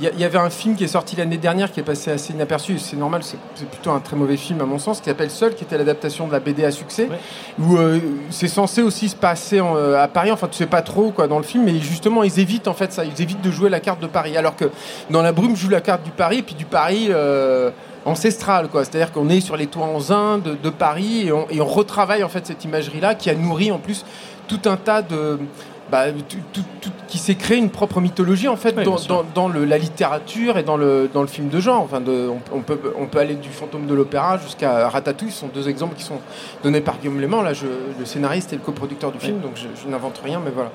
il 0.00 0.10
y, 0.16 0.20
y 0.20 0.24
avait 0.24 0.38
un 0.38 0.50
film 0.50 0.76
qui 0.76 0.84
est 0.84 0.88
sorti 0.88 1.16
l'année 1.16 1.38
dernière 1.38 1.72
qui 1.72 1.80
est 1.80 1.84
passé 1.84 2.10
assez 2.12 2.32
inaperçu. 2.32 2.78
C'est 2.78 2.96
normal, 2.96 3.22
c'est 3.24 3.36
c'est 3.56 3.68
plutôt 3.68 3.90
un 3.90 4.00
très 4.00 4.16
mauvais 4.16 4.36
film 4.36 4.60
à 4.60 4.64
mon 4.64 4.78
sens, 4.78 5.00
qui 5.00 5.06
s'appelle 5.06 5.30
Seul, 5.30 5.54
qui 5.54 5.64
était 5.64 5.71
l'adaptation 5.78 6.26
de 6.26 6.32
la 6.32 6.40
BD 6.40 6.64
à 6.64 6.70
succès, 6.70 7.08
Ouais. 7.10 7.18
où 7.58 7.76
euh, 7.76 7.98
c'est 8.30 8.48
censé 8.48 8.82
aussi 8.82 9.08
se 9.08 9.16
passer 9.16 9.60
en, 9.60 9.76
euh, 9.76 10.02
à 10.02 10.08
Paris. 10.08 10.30
Enfin, 10.32 10.48
tu 10.48 10.56
sais 10.56 10.66
pas 10.66 10.82
trop 10.82 11.10
quoi 11.10 11.26
dans 11.28 11.38
le 11.38 11.44
film, 11.44 11.64
mais 11.64 11.78
justement, 11.80 12.22
ils 12.22 12.38
évitent 12.40 12.68
en 12.68 12.74
fait 12.74 12.92
ça. 12.92 13.04
Ils 13.04 13.20
évitent 13.22 13.40
de 13.42 13.50
jouer 13.50 13.70
la 13.70 13.80
carte 13.80 14.00
de 14.00 14.06
Paris, 14.06 14.36
alors 14.36 14.56
que 14.56 14.66
dans 15.10 15.22
La 15.22 15.32
Brume 15.32 15.56
joue 15.56 15.68
la 15.68 15.80
carte 15.80 16.02
du 16.02 16.10
Paris, 16.10 16.38
et 16.38 16.42
puis 16.42 16.54
du 16.54 16.64
Paris. 16.66 17.08
euh, 17.10 17.70
ancestral 18.04 18.66
quoi 18.66 18.84
c'est 18.84 18.96
à 18.96 18.98
dire 18.98 19.12
qu'on 19.12 19.28
est 19.28 19.40
sur 19.40 19.56
les 19.56 19.68
toits 19.68 19.86
en 19.86 20.00
zin 20.00 20.38
de, 20.38 20.56
de 20.60 20.70
Paris 20.70 21.28
et 21.28 21.30
on, 21.32 21.46
et 21.50 21.60
on 21.60 21.66
retravaille 21.66 22.24
en 22.24 22.28
fait 22.28 22.44
cette 22.44 22.64
imagerie 22.64 22.98
là 22.98 23.14
qui 23.14 23.30
a 23.30 23.34
nourri 23.36 23.70
en 23.70 23.78
plus 23.78 24.04
tout 24.48 24.58
un 24.64 24.76
tas 24.76 25.02
de 25.02 25.38
bah, 25.92 26.06
tout- 26.10 26.36
tout- 26.52 26.64
tout- 26.80 26.90
qui 27.06 27.18
s'est 27.18 27.34
créé 27.34 27.58
une 27.58 27.68
propre 27.68 28.00
mythologie 28.00 28.48
en 28.48 28.56
fait 28.56 28.74
Oui, 28.76 28.84
dans, 28.84 28.92
bien 28.94 28.98
sûr. 28.98 29.14
dans- 29.14 29.24
dans 29.42 29.48
le- 29.48 29.66
la 29.66 29.76
littérature 29.76 30.56
et 30.56 30.62
dans 30.62 30.78
le, 30.78 31.10
dans 31.12 31.20
le 31.20 31.28
film 31.28 31.50
de 31.50 31.60
genre. 31.60 31.82
Enfin, 31.82 32.00
de, 32.00 32.28
on, 32.28 32.40
on 32.56 32.60
peut, 32.62 32.80
on 32.98 33.04
peut 33.06 33.18
aller 33.18 33.34
du 33.34 33.50
fantôme 33.50 33.86
de 33.86 33.94
l'opéra 33.94 34.38
jusqu'à 34.38 34.88
Ratatouille. 34.88 35.30
Ce 35.30 35.40
sont 35.40 35.50
deux 35.54 35.68
exemples 35.68 35.94
qui 35.94 36.02
sont 36.04 36.18
donnés 36.64 36.80
par 36.80 36.98
Guillaume 36.98 37.20
Léman. 37.20 37.42
Là, 37.42 37.52
je, 37.52 37.66
le 37.98 38.04
scénariste 38.06 38.52
et 38.54 38.56
le 38.56 38.62
coproducteur 38.62 39.12
du 39.12 39.18
film, 39.18 39.40
donc 39.40 39.52
je, 39.56 39.68
je 39.82 39.86
n'invente 39.88 40.18
rien, 40.24 40.40
mais 40.42 40.50
voilà. 40.50 40.70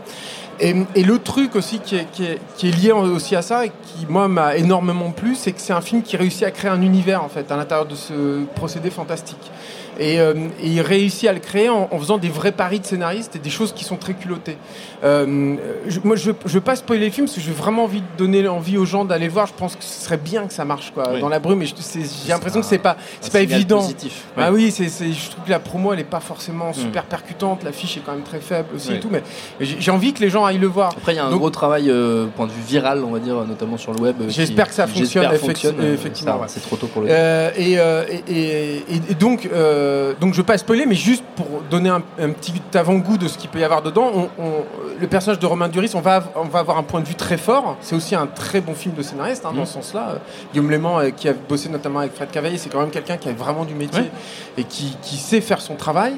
Et, 0.60 0.76
et 0.96 1.04
le 1.04 1.18
truc 1.20 1.56
aussi 1.56 1.80
qui 1.80 1.96
est, 1.96 2.06
qui, 2.12 2.24
est, 2.26 2.40
qui 2.56 2.70
est 2.70 2.72
lié 2.72 2.92
aussi 2.92 3.36
à 3.36 3.42
ça 3.42 3.66
et 3.66 3.70
qui 3.70 4.06
moi 4.08 4.28
m'a 4.28 4.56
énormément 4.58 5.12
plu, 5.12 5.34
c'est 5.36 5.52
que 5.52 5.60
c'est 5.62 5.74
un 5.74 5.82
film 5.82 6.02
qui 6.04 6.18
réussit 6.18 6.44
à 6.44 6.52
créer 6.52 6.70
un 6.72 6.82
univers 6.82 7.24
en 7.24 7.30
fait 7.30 7.52
à 7.52 7.58
l'intérieur 7.58 7.86
de 7.88 7.96
ce 7.96 8.44
procédé 8.56 8.90
fantastique. 8.92 9.52
Et, 10.00 10.20
euh, 10.20 10.34
et 10.62 10.68
il 10.68 10.82
réussit 10.82 11.28
à 11.28 11.34
le 11.34 11.40
créer 11.40 11.70
en, 11.70 11.88
en 11.92 11.98
faisant 12.00 12.18
des 12.18 12.30
vrais 12.30 12.52
paris 12.52 12.80
de 12.80 12.86
scénaristes 12.86 13.36
et 13.36 13.40
des 13.40 13.50
choses 13.50 13.74
qui 13.74 13.84
sont 13.84 13.96
très 13.98 14.14
culottées. 14.14 14.58
Euh, 15.04 15.56
je, 15.88 16.00
moi, 16.04 16.16
je 16.16 16.32
ne 16.32 16.36
veux 16.46 16.62
pas 16.62 16.76
spoiler 16.76 17.06
le 17.06 17.12
film 17.12 17.26
parce 17.28 17.36
que 17.36 17.42
j'ai 17.44 17.52
vraiment 17.52 17.84
envie 17.84 18.02
de 18.02 18.06
donner 18.18 18.48
envie 18.48 18.78
aux 18.78 18.86
gens 18.86 19.06
d'aller 19.06 19.26
le 19.26 19.32
voir. 19.32 19.48
Je 19.48 19.54
pense 19.54 19.76
que 19.76 19.84
ce 19.84 20.06
serait 20.06 20.18
bien 20.18 20.48
que 20.48 20.54
ça 20.54 20.66
marche 20.66 20.92
quoi, 20.94 21.10
Oui. 21.14 21.22
dans 21.22 21.30
la 21.30 21.40
brume. 21.40 21.64
C'est- 21.80 22.00
j'ai 22.26 22.30
l'impression 22.32 22.60
que 22.62 22.66
c'est 22.66 22.78
pas, 22.78 22.98
c'est 23.22 23.32
pas 23.32 23.42
évident. 23.42 23.78
positif. 23.80 24.24
Ah 24.38 24.52
oui, 24.52 24.72
c'est, 24.72 24.86
je 24.88 25.30
trouve 25.32 25.46
que 25.46 25.50
la 25.50 25.60
promo 25.60 25.94
elle 25.94 26.00
est 26.00 26.04
pas 26.04 26.20
forcément 26.20 26.74
super 26.74 27.04
Mm. 27.04 27.08
percutante. 27.08 27.64
L'affiche 27.64 27.98
est 27.98 28.02
quand 28.06 28.14
même 28.14 28.24
très 28.24 28.40
faible 28.40 28.70
aussi 28.76 28.90
Oui. 28.90 28.96
et 28.96 29.00
tout. 29.00 29.10
Mais 29.12 29.24
j'ai, 29.60 29.92
envie 29.92 30.14
que 30.14 30.20
les 30.22 30.30
gens 30.30 30.46
aillent 30.46 30.58
le 30.58 30.68
voir. 30.68 30.92
Après, 30.98 31.14
il 31.14 31.16
y 31.16 31.20
a 31.20 31.26
un 31.26 31.30
Donc- 31.30 31.40
gros 31.40 31.50
travail, 31.50 31.90
euh, 31.90 32.28
point 32.36 32.46
de 32.48 32.52
vue 32.52 32.62
viral, 32.68 33.04
on 33.04 33.12
va 33.12 33.20
dire, 33.20 33.36
notamment 33.48 33.78
sur 33.78 33.94
le 33.94 34.00
web. 34.00 34.16
J'espère 34.28 34.68
que 34.68 34.74
ça 34.74 34.86
fonctionne, 34.88 35.28
effectivement, 35.84 36.40
ouais. 36.40 36.48
C'est 36.48 36.60
trop 36.62 36.76
tôt 36.76 36.88
pour 36.88 37.02
le 37.02 37.08
dire. 37.08 37.16
Et, 37.58 37.74
et, 37.74 38.36
et- 38.38 38.84
et 39.12 39.14
donc, 39.16 39.48
euh, 39.52 39.87
donc, 40.20 40.34
je 40.34 40.38
vais 40.42 40.46
pas 40.46 40.58
spoiler, 40.58 40.86
mais 40.86 40.96
juste 40.96 41.24
pour 41.36 41.46
donner 41.70 41.90
un, 41.90 42.02
un 42.20 42.30
petit 42.32 42.54
avant-goût 42.74 43.18
de 43.18 43.28
ce 43.28 43.38
qu'il 43.38 43.50
peut 43.50 43.60
y 43.60 43.64
avoir 43.64 43.82
dedans, 43.82 44.12
on- 44.14 44.30
on- 44.44 44.64
le 45.00 45.08
personnage 45.08 45.40
de 45.40 45.46
Romain 45.46 45.68
Duris, 45.68 45.92
on 45.96 46.02
va, 46.02 46.24
on 46.36 46.46
va 46.46 46.60
avoir 46.60 46.78
un 46.78 46.84
point 46.84 47.02
de 47.02 47.06
vue 47.08 47.16
très 47.16 47.38
fort. 47.38 47.78
C'est 47.82 47.96
aussi 47.96 48.16
un 48.16 48.26
très 48.28 48.62
bon 48.62 48.74
film 48.74 48.96
de 48.96 49.02
scénariste 49.02 49.46
hein, 49.46 49.52
dans 49.54 49.60
Mhm. 49.62 49.66
ce 49.66 49.74
sens-là. 49.74 50.10
Euh, 50.10 50.16
Guillaume 50.54 50.72
Léman, 50.72 51.00
euh, 51.00 51.10
qui 51.12 51.30
a 51.30 51.34
bossé 51.34 51.70
notamment 51.70 52.00
avec 52.00 52.14
Fred 52.16 52.32
Cavaillé, 52.32 52.58
c'est 52.58 52.70
quand 52.70 52.80
même 52.82 52.90
quelqu'un 52.90 53.18
qui 53.18 53.30
a 53.30 53.34
vraiment 53.34 53.66
du 53.66 53.76
métier 53.76 54.02
Ouais. 54.04 54.12
et 54.58 54.64
qui, 54.64 54.98
qui 55.02 55.18
sait 55.18 55.42
faire 55.42 55.62
son 55.62 55.76
travail. 55.76 56.14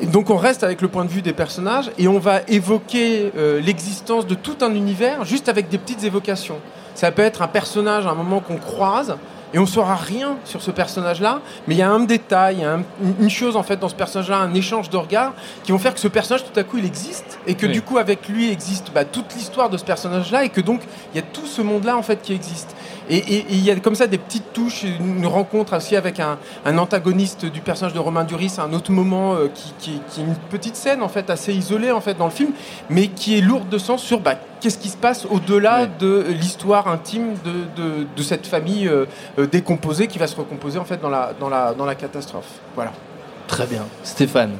Et 0.00 0.06
donc, 0.06 0.30
on 0.30 0.36
reste 0.36 0.62
avec 0.64 0.80
le 0.82 0.88
point 0.88 1.04
de 1.04 1.10
vue 1.10 1.22
des 1.22 1.32
personnages 1.32 1.90
et 1.98 2.06
on 2.08 2.18
va 2.18 2.40
évoquer 2.48 3.32
euh, 3.36 3.60
l'existence 3.60 4.26
de 4.26 4.34
tout 4.34 4.56
un 4.60 4.74
univers 4.74 5.24
juste 5.24 5.48
avec 5.48 5.68
des 5.68 5.78
petites 5.78 6.04
évocations. 6.04 6.58
Ça 6.94 7.10
peut 7.12 7.22
être 7.22 7.42
un 7.42 7.48
personnage 7.48 8.06
à 8.06 8.10
un 8.10 8.14
moment 8.14 8.40
qu'on 8.40 8.56
croise 8.56 9.16
et 9.54 9.58
on 9.58 9.66
saura 9.66 9.94
rien 9.96 10.36
sur 10.44 10.60
ce 10.62 10.70
personnage-là, 10.70 11.40
mais 11.66 11.74
il 11.74 11.78
y 11.78 11.82
a 11.82 11.90
un 11.90 12.00
détail, 12.00 12.56
il 12.56 12.62
y 12.62 12.64
a 12.64 12.74
un- 12.74 12.82
une- 13.20 13.30
chose 13.30 13.56
en 13.56 13.62
fait 13.62 13.76
dans 13.78 13.88
ce 13.88 13.94
personnage-là, 13.94 14.38
un 14.38 14.52
échange 14.54 14.90
de 14.90 14.96
regards 14.96 15.32
qui 15.64 15.72
vont 15.72 15.78
faire 15.78 15.94
que 15.94 16.00
ce 16.00 16.08
personnage 16.08 16.44
tout 16.44 16.58
à 16.58 16.64
coup 16.64 16.78
il 16.78 16.84
existe 16.84 17.38
et 17.46 17.54
que 17.54 17.66
Oui. 17.66 17.72
du 17.72 17.82
coup 17.82 17.98
avec 17.98 18.28
lui 18.28 18.50
existe 18.50 18.90
bah, 18.92 19.04
toute 19.04 19.34
l'histoire 19.34 19.70
de 19.70 19.76
ce 19.78 19.84
personnage-là 19.84 20.44
et 20.44 20.48
que 20.48 20.60
donc 20.60 20.82
il 21.12 21.16
y 21.16 21.20
a 21.20 21.22
tout 21.22 21.46
ce 21.46 21.62
monde-là 21.62 21.96
en 21.96 22.02
fait 22.02 22.20
qui 22.22 22.32
existe. 22.32 22.74
Et 23.10 23.44
il 23.50 23.64
y 23.64 23.70
a 23.70 23.76
comme 23.76 23.94
ça 23.94 24.06
des 24.06 24.18
petites 24.18 24.52
touches, 24.52 24.82
une 24.84 25.26
rencontre 25.26 25.76
aussi 25.76 25.96
avec 25.96 26.20
un, 26.20 26.38
un 26.64 26.76
antagoniste 26.78 27.46
du 27.46 27.60
personnage 27.60 27.94
de 27.94 27.98
Romain 27.98 28.24
Duris 28.24 28.56
un 28.58 28.72
autre 28.72 28.92
moment 28.92 29.34
euh, 29.34 29.48
qui, 29.54 29.72
qui- 29.78 30.00
qui 30.10 30.20
est 30.20 30.24
une 30.24 30.34
petite 30.50 30.76
scène 30.76 31.02
en 31.02 31.08
fait 31.08 31.30
assez 31.30 31.52
isolée 31.54 31.90
en 31.90 32.00
fait 32.00 32.14
dans 32.14 32.26
le 32.26 32.30
film, 32.30 32.50
mais 32.90 33.08
qui 33.08 33.38
est 33.38 33.40
lourde 33.40 33.68
de 33.68 33.78
sens 33.78 34.02
sur 34.02 34.20
bah, 34.20 34.34
qu'est-ce 34.60 34.78
qui 34.78 34.88
se 34.88 34.96
passe 34.96 35.26
au-delà 35.30 35.86
de 35.86 36.24
l'histoire 36.28 36.88
intime 36.88 37.34
de, 37.44 37.82
de- 37.82 38.06
de 38.16 38.22
cette 38.22 38.46
famille 38.46 38.86
euh, 38.88 39.06
euh, 39.38 39.46
décomposée 39.46 40.06
qui 40.06 40.18
va 40.18 40.26
se 40.26 40.36
recomposer 40.36 40.78
en 40.78 40.84
fait 40.84 41.00
dans 41.00 41.10
la, 41.10 41.32
dans 41.38 41.48
la, 41.48 41.72
dans 41.74 41.84
la 41.86 41.94
catastrophe. 41.94 42.48
Voilà. 42.74 42.92
Très 43.46 43.66
bien. 43.66 43.84
Stéphane, 44.02 44.52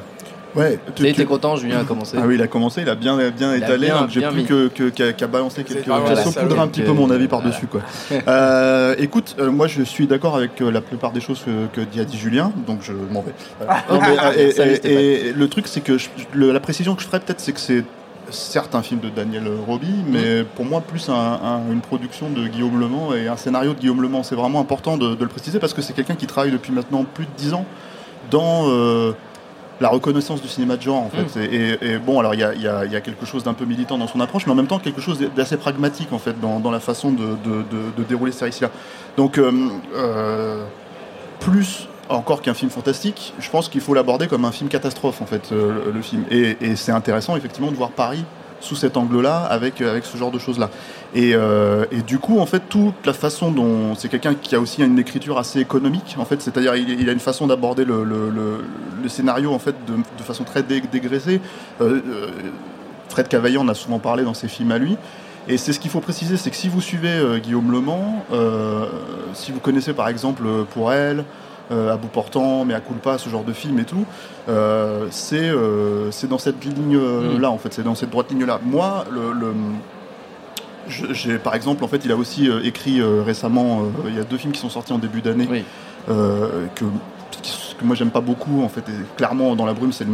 Ouais, 0.55 0.79
tu 0.95 1.07
été 1.07 1.25
content, 1.25 1.55
Julien 1.55 1.79
a 1.81 1.83
commencé. 1.83 2.17
Ah 2.19 2.23
oui, 2.25 2.35
il 2.35 2.41
a 2.41 2.47
commencé, 2.47 2.81
il 2.81 2.89
a 2.89 2.95
bien, 2.95 3.17
bien 3.29 3.55
Il 3.55 3.63
a 3.63 3.67
étalé, 3.67 3.87
bien- 3.87 4.01
donc 4.01 4.09
j'ai 4.09 4.21
plus 4.21 4.35
mis. 4.41 4.45
que, 4.45 4.89
qu'à 4.89 5.13
qu'à 5.13 5.27
balancer 5.27 5.63
quelques, 5.63 5.85
qu'à 5.85 6.15
saupoudrer 6.15 6.49
salle. 6.49 6.59
un 6.59 6.67
petit 6.67 6.81
peu 6.81 6.91
mon 6.91 7.09
avis 7.11 7.27
par-dessus. 7.27 7.67
quoi. 7.67 7.81
Euh, 8.27 8.95
écoute, 8.97 9.35
euh, 9.39 9.51
moi 9.51 9.67
je 9.67 9.83
suis 9.83 10.07
d'accord 10.07 10.35
avec 10.35 10.59
euh, 10.61 10.71
la 10.71 10.81
plupart 10.81 11.11
des 11.11 11.21
choses 11.21 11.41
que, 11.45 11.67
que 11.79 11.85
dit- 11.85 11.99
a 11.99 12.05
dit 12.05 12.17
Julien, 12.17 12.51
donc 12.67 12.79
je 12.81 12.93
m'en 12.93 13.21
vais. 13.21 13.33
Voilà. 13.59 13.83
Non, 13.91 13.99
mais, 14.01 14.17
euh, 14.59 14.77
et, 14.83 15.33
le 15.33 15.47
truc, 15.49 15.67
c'est 15.67 15.81
que 15.81 15.97
je- 15.97 16.09
le- 16.33 16.51
la 16.51 16.59
précision 16.59 16.95
que 16.95 17.01
je 17.01 17.07
ferais 17.07 17.19
peut-être, 17.19 17.39
c'est 17.39 17.53
que 17.53 17.59
c'est 17.59 17.83
certes 18.31 18.75
un 18.75 18.81
film 18.83 18.99
de 18.99 19.09
Daniel 19.09 19.43
Roby, 19.67 19.87
mais 20.07 20.43
pour 20.55 20.63
moi 20.65 20.81
plus 20.81 21.09
un- 21.09 21.13
un- 21.13 21.71
une 21.71 21.81
production 21.81 22.29
de 22.29 22.47
Guillaume 22.47 22.79
Le 22.79 22.87
Mans 22.87 23.13
et 23.15 23.27
un 23.27 23.37
scénario 23.37 23.73
de 23.73 23.79
Guillaume 23.79 24.01
Le 24.01 24.07
Mans. 24.07 24.21
C'est 24.23 24.35
vraiment 24.35 24.59
important 24.61 24.97
de, 24.97 25.15
de 25.15 25.21
le 25.23 25.29
préciser 25.29 25.57
parce 25.59 25.73
que 25.73 25.81
c'est 25.81 25.93
quelqu'un 25.93 26.15
qui 26.15 26.27
travaille 26.27 26.51
depuis 26.51 26.71
maintenant 26.71 27.03
plus 27.11 27.25
de 27.25 27.31
10 27.37 27.53
ans 27.53 27.65
dans 28.29 28.65
euh, 28.69 29.13
la 29.81 29.89
reconnaissance 29.89 30.41
du 30.41 30.47
cinéma 30.47 30.75
de 30.77 30.81
genre 30.81 31.01
en 31.03 31.09
fait. 31.09 31.39
Et, 31.45 31.55
et- 31.83 31.91
et 31.93 31.97
bon, 31.99 32.19
alors 32.19 32.33
il 32.33 32.39
y 32.41 32.43
a, 32.43 32.53
il 32.53 32.61
y 32.61 32.67
a- 32.67 32.83
il 32.85 32.91
y 32.91 32.95
a 32.95 33.01
quelque 33.01 33.25
chose 33.25 33.43
d'un 33.43 33.53
peu 33.53 33.65
militant 33.65 33.97
dans 33.97 34.07
son 34.07 34.19
approche, 34.19 34.45
mais 34.45 34.51
en 34.51 34.55
même 34.55 34.67
temps 34.67 34.79
quelque 34.79 35.01
chose 35.01 35.19
d'assez 35.35 35.57
pragmatique 35.57 36.11
en 36.11 36.19
fait 36.19 36.39
dans, 36.39 36.59
dans 36.59 36.71
la 36.71 36.79
façon 36.79 37.11
de, 37.11 37.17
de- 37.45 37.63
de- 37.71 37.91
de 37.97 38.03
dérouler 38.03 38.31
ce 38.31 38.43
récit-là. 38.43 38.69
Donc 39.17 39.37
euh, 39.37 39.51
euh, 39.95 40.63
plus 41.39 41.87
encore 42.09 42.41
qu'un 42.41 42.53
film 42.55 42.71
fantastique, 42.71 43.33
je 43.39 43.49
pense 43.49 43.69
qu'il 43.69 43.81
faut 43.81 43.93
l'aborder 43.93 44.27
comme 44.27 44.43
un 44.43 44.51
film 44.51 44.69
catastrophe 44.69 45.21
en 45.21 45.25
fait, 45.25 45.51
euh, 45.51 45.85
le, 45.85 45.91
le 45.91 46.01
film. 46.01 46.23
Et, 46.31 46.57
et 46.61 46.75
c'est 46.75 46.91
intéressant 46.91 47.35
effectivement 47.37 47.71
de 47.71 47.75
voir 47.77 47.91
Paris 47.91 48.25
sous 48.61 48.75
cet 48.75 48.97
angle-là, 48.97 49.39
avec, 49.39 49.81
avec 49.81 50.05
ce 50.05 50.17
genre 50.17 50.31
de 50.31 50.39
choses-là. 50.39 50.69
Et, 51.15 51.31
euh, 51.33 51.85
et 51.91 52.01
du 52.01 52.19
coup, 52.19 52.39
en 52.39 52.45
fait, 52.45 52.63
toute 52.69 53.05
la 53.05 53.13
façon 53.13 53.51
dont 53.51 53.95
c'est 53.95 54.09
quelqu'un 54.09 54.35
qui 54.35 54.55
a 54.55 54.59
aussi 54.59 54.83
une 54.83 54.99
écriture 54.99 55.37
assez 55.37 55.59
économique, 55.59 56.15
en 56.19 56.25
fait, 56.25 56.41
c'est-à-dire 56.41 56.75
il, 56.75 57.09
a 57.09 57.11
une 57.11 57.19
façon 57.19 57.47
d'aborder 57.47 57.85
le, 57.85 58.03
le- 58.03 58.29
scénario 59.07 59.51
en 59.53 59.59
fait 59.59 59.73
de, 59.87 59.93
de 59.95 60.23
façon 60.23 60.43
très 60.43 60.61
dé- 60.61 60.83
dégraissée. 60.91 61.41
Euh, 61.81 61.99
euh, 62.07 62.27
Fred 63.09 63.27
Cavaillé 63.27 63.57
en 63.57 63.67
a 63.67 63.73
souvent 63.73 63.97
parlé 63.97 64.23
dans 64.23 64.35
ses 64.35 64.47
films 64.47 64.71
à 64.71 64.77
lui. 64.77 64.97
Et 65.47 65.57
c'est 65.57 65.73
ce 65.73 65.79
qu'il 65.79 65.89
faut 65.89 66.01
préciser, 66.01 66.37
c'est 66.37 66.51
que 66.51 66.55
si 66.55 66.69
vous 66.69 66.81
suivez 66.81 67.09
euh, 67.09 67.39
Guillaume 67.39 67.71
Le 67.71 67.79
Mans, 67.79 68.23
euh, 68.31 68.85
si 69.33 69.51
vous 69.51 69.59
connaissez 69.59 69.93
par 69.93 70.07
exemple 70.09 70.43
euh, 70.45 70.63
Pour 70.63 70.93
elle, 70.93 71.23
à 71.71 71.97
bout 71.97 72.07
portant, 72.07 72.65
mais 72.65 72.73
à 72.73 72.79
culpa, 72.79 73.17
ce 73.17 73.29
genre 73.29 73.43
de 73.43 73.53
film 73.53 73.79
et 73.79 73.85
tout, 73.85 74.05
c'est 75.11 75.51
c'est 76.11 76.27
dans 76.27 76.37
cette 76.37 76.63
ligne-là, 76.63 77.51
en 77.51 77.57
fait, 77.57 77.73
c'est 77.73 77.83
dans 77.83 77.95
cette 77.95 78.09
droite 78.09 78.29
ligne-là. 78.31 78.59
Moi, 78.63 79.05
le, 79.11 79.53
j'ai 81.11 81.37
par 81.37 81.55
exemple, 81.55 81.83
en 81.83 81.87
fait, 81.87 82.03
il 82.05 82.11
a 82.11 82.15
aussi 82.15 82.49
écrit 82.63 83.01
récemment, 83.01 83.83
il 84.07 84.15
y 84.15 84.19
a 84.19 84.23
deux 84.23 84.37
films 84.37 84.53
qui 84.53 84.59
sont 84.59 84.69
sortis 84.69 84.93
en 84.93 84.99
début 84.99 85.21
d'année, 85.21 85.63
que 86.07 86.85
que 87.79 87.85
moi 87.85 87.95
j'aime 87.95 88.11
pas 88.11 88.21
beaucoup 88.21 88.61
en 88.63 88.69
fait. 88.69 88.83
clairement, 89.17 89.55
dans 89.55 89.65
la 89.65 89.73
brume, 89.73 89.91
c'est 89.91 90.07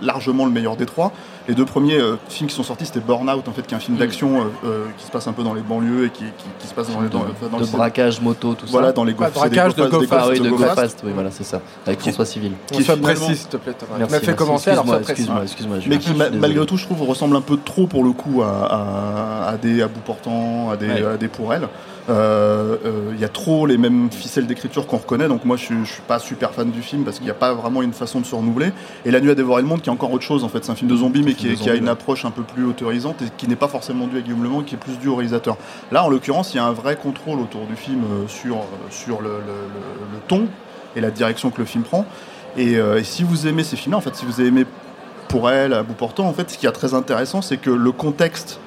largement 0.00 0.46
le 0.46 0.52
meilleur 0.52 0.76
des 0.76 0.86
trois. 0.86 1.12
Les 1.48 1.54
deux 1.54 1.64
premiers 1.64 1.98
euh, 1.98 2.16
films 2.28 2.48
qui 2.48 2.54
sont 2.54 2.62
sortis, 2.62 2.86
c'était 2.86 3.00
Burnout, 3.00 3.48
en 3.48 3.52
fait, 3.52 3.66
qui 3.66 3.74
est 3.74 3.76
un 3.76 3.80
film 3.80 3.96
mm. 3.96 4.00
d'action 4.00 4.40
euh, 4.40 4.44
euh, 4.64 4.84
qui 4.96 5.06
se 5.06 5.10
passe 5.10 5.26
un 5.26 5.32
peu 5.32 5.42
dans 5.42 5.54
les 5.54 5.60
banlieues 5.60 6.06
et 6.06 6.10
qui, 6.10 6.24
qui, 6.60 6.68
se 6.68 6.72
passe 6.74 6.88
dans 6.92 7.00
les 7.00 7.08
dans, 7.08 7.24
dans 7.50 7.58
de 7.58 7.66
braquage 7.66 8.20
moto, 8.20 8.54
tout 8.54 8.66
ça. 8.66 8.72
Voilà, 8.72 8.92
dans 8.92 9.02
les 9.02 9.12
go 9.12 9.24
braquage 9.34 9.74
de 9.74 9.86
go 9.86 10.02
fast, 10.02 10.30
oui, 10.30 10.40
de 10.40 10.50
go 10.50 10.58
fast, 10.58 11.00
oui, 11.04 11.10
voilà, 11.12 11.30
c'est 11.32 11.44
ça, 11.44 11.60
avec 11.86 12.00
François 12.00 12.26
Civil. 12.26 12.52
Qui 12.70 12.84
soit 12.84 12.96
précis, 12.96 13.36
s'il 13.36 13.48
te 13.48 13.56
plaît. 13.56 13.74
Merci. 13.98 14.12
m'a 14.12 14.20
fait 14.20 14.36
commencer, 14.36 14.70
alors 14.70 14.86
excuse-moi, 15.00 15.42
excuse-moi. 15.42 15.78
Mais 15.88 15.98
qui, 15.98 16.12
malgré 16.14 16.64
tout, 16.64 16.76
je 16.76 16.84
trouve, 16.84 17.02
ressemble 17.02 17.36
un 17.36 17.40
peu 17.40 17.56
trop 17.56 17.86
pour 17.86 18.04
le 18.04 18.12
coup 18.12 18.42
à 18.42 19.54
des 19.60 19.82
à 19.82 19.88
bout 19.88 20.00
portant, 20.00 20.70
à 20.70 20.76
des 20.76 21.28
pour 21.28 21.52
elle. 21.52 21.68
Il 22.08 22.10
euh, 22.10 22.76
euh, 22.84 23.16
y 23.16 23.24
a 23.24 23.28
trop 23.28 23.64
les 23.64 23.78
mêmes 23.78 24.10
ficelles 24.10 24.48
d'écriture 24.48 24.88
qu'on 24.88 24.96
reconnaît, 24.96 25.28
donc 25.28 25.44
moi 25.44 25.56
je, 25.56 25.72
ne 25.72 25.84
suis 25.84 26.02
pas 26.02 26.18
super 26.18 26.50
fan 26.50 26.68
du 26.72 26.82
film 26.82 27.04
parce 27.04 27.18
qu'il 27.18 27.26
n'y 27.26 27.30
a 27.30 27.34
pas 27.34 27.54
vraiment 27.54 27.80
une 27.80 27.92
façon 27.92 28.20
de 28.20 28.26
se 28.26 28.34
renouveler. 28.34 28.72
Et 29.04 29.12
La 29.12 29.20
Nuit 29.20 29.30
a 29.30 29.36
dévoré 29.36 29.62
le 29.62 29.68
monde, 29.68 29.82
qui 29.82 29.88
est 29.88 29.92
encore 29.92 30.12
autre 30.12 30.24
chose 30.24 30.42
en 30.42 30.48
fait, 30.48 30.64
c'est 30.64 30.72
un 30.72 30.74
film 30.74 30.90
de 30.90 30.96
zombies 30.96 31.22
mais 31.22 31.34
qui, 31.34 31.70
a 31.70 31.74
une 31.76 31.88
approche 31.88 32.24
un 32.24 32.32
peu 32.32 32.42
plus 32.42 32.64
autorisante 32.64 33.22
et 33.22 33.26
qui 33.36 33.46
n'est 33.46 33.54
pas 33.54 33.68
forcément 33.68 34.08
dû 34.08 34.18
à 34.18 34.20
Guillaume 34.20 34.42
Le 34.42 34.48
Mans, 34.48 34.62
qui 34.62 34.74
est 34.74 34.78
plus 34.78 34.98
dû 34.98 35.06
au 35.06 35.14
réalisateur. 35.14 35.56
Là 35.92 36.04
en 36.04 36.08
l'occurrence, 36.08 36.54
il 36.54 36.56
y 36.56 36.60
a 36.60 36.64
un 36.64 36.72
vrai 36.72 36.96
contrôle 36.96 37.38
autour 37.38 37.66
du 37.66 37.76
film 37.76 38.02
euh, 38.02 38.26
sur, 38.26 38.56
sur 38.90 39.22
le, 39.22 39.30
ton 40.26 40.48
et 40.96 41.00
la 41.00 41.12
direction 41.12 41.50
que 41.50 41.58
le 41.58 41.66
film 41.66 41.84
prend. 41.84 42.04
Et, 42.56 42.76
si 43.04 43.22
vous 43.22 43.46
aimez 43.46 43.62
ces 43.62 43.76
films-là, 43.76 43.98
en 43.98 44.02
fait, 44.02 44.14
si 44.14 44.26
vous 44.26 44.42
aimez 44.42 44.66
pour 45.28 45.48
elle, 45.48 45.72
à 45.72 45.82
bout 45.82 45.94
portant, 45.94 46.26
en 46.26 46.32
fait, 46.34 46.50
ce 46.50 46.58
qui 46.58 46.66
est 46.66 46.72
très 46.72 46.92
intéressant, 46.92 47.40
c'est 47.40 47.56
que 47.56 47.70
le 47.70 47.92
contexte 47.92 48.60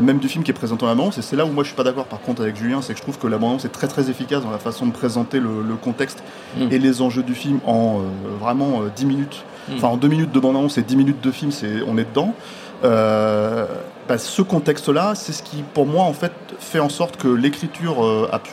même 0.00 0.18
du 0.18 0.28
film 0.28 0.44
qui 0.44 0.50
est 0.50 0.54
présenté 0.54 0.86
en 0.86 0.94
bande 0.94 1.12
et 1.18 1.22
c'est 1.22 1.36
là 1.36 1.44
où 1.44 1.50
moi 1.50 1.64
je 1.64 1.68
suis 1.68 1.76
pas 1.76 1.84
d'accord 1.84 2.06
par 2.06 2.20
contre 2.20 2.42
avec 2.42 2.56
Julien, 2.56 2.80
c'est 2.82 2.92
que 2.92 2.98
je 2.98 3.02
trouve 3.02 3.18
que 3.18 3.26
la 3.26 3.38
bande 3.38 3.64
est 3.64 3.68
très 3.68 3.88
très 3.88 4.08
efficace 4.10 4.42
dans 4.42 4.50
la 4.50 4.58
façon 4.58 4.86
de 4.86 4.92
présenter 4.92 5.40
le, 5.40 5.74
contexte 5.80 6.22
mm. 6.56 6.68
et 6.70 6.78
les 6.78 7.02
enjeux 7.02 7.22
du 7.22 7.34
film 7.34 7.60
en 7.66 7.98
euh, 7.98 8.02
vraiment 8.40 8.82
10 8.94 9.04
euh, 9.04 9.06
minutes. 9.06 9.44
Mm. 9.68 9.72
Enfin 9.76 9.88
en 9.88 9.96
2 9.96 10.08
minutes 10.08 10.32
de 10.32 10.40
bande-annonce 10.40 10.78
et 10.78 10.82
10 10.82 10.96
minutes 10.96 11.20
de 11.20 11.30
film, 11.30 11.50
c'est, 11.50 11.82
on 11.86 11.98
est 11.98 12.08
dedans. 12.08 12.34
Bah, 12.82 14.18
ce 14.18 14.42
contexte-là, 14.42 15.14
c'est 15.14 15.32
ce 15.32 15.44
qui, 15.44 15.62
pour 15.74 15.86
moi, 15.86 16.04
en 16.04 16.12
fait, 16.12 16.32
fait 16.58 16.80
en 16.80 16.88
sorte 16.88 17.16
que 17.16 17.28
l'écriture 17.28 18.28
a 18.32 18.40
pu 18.40 18.50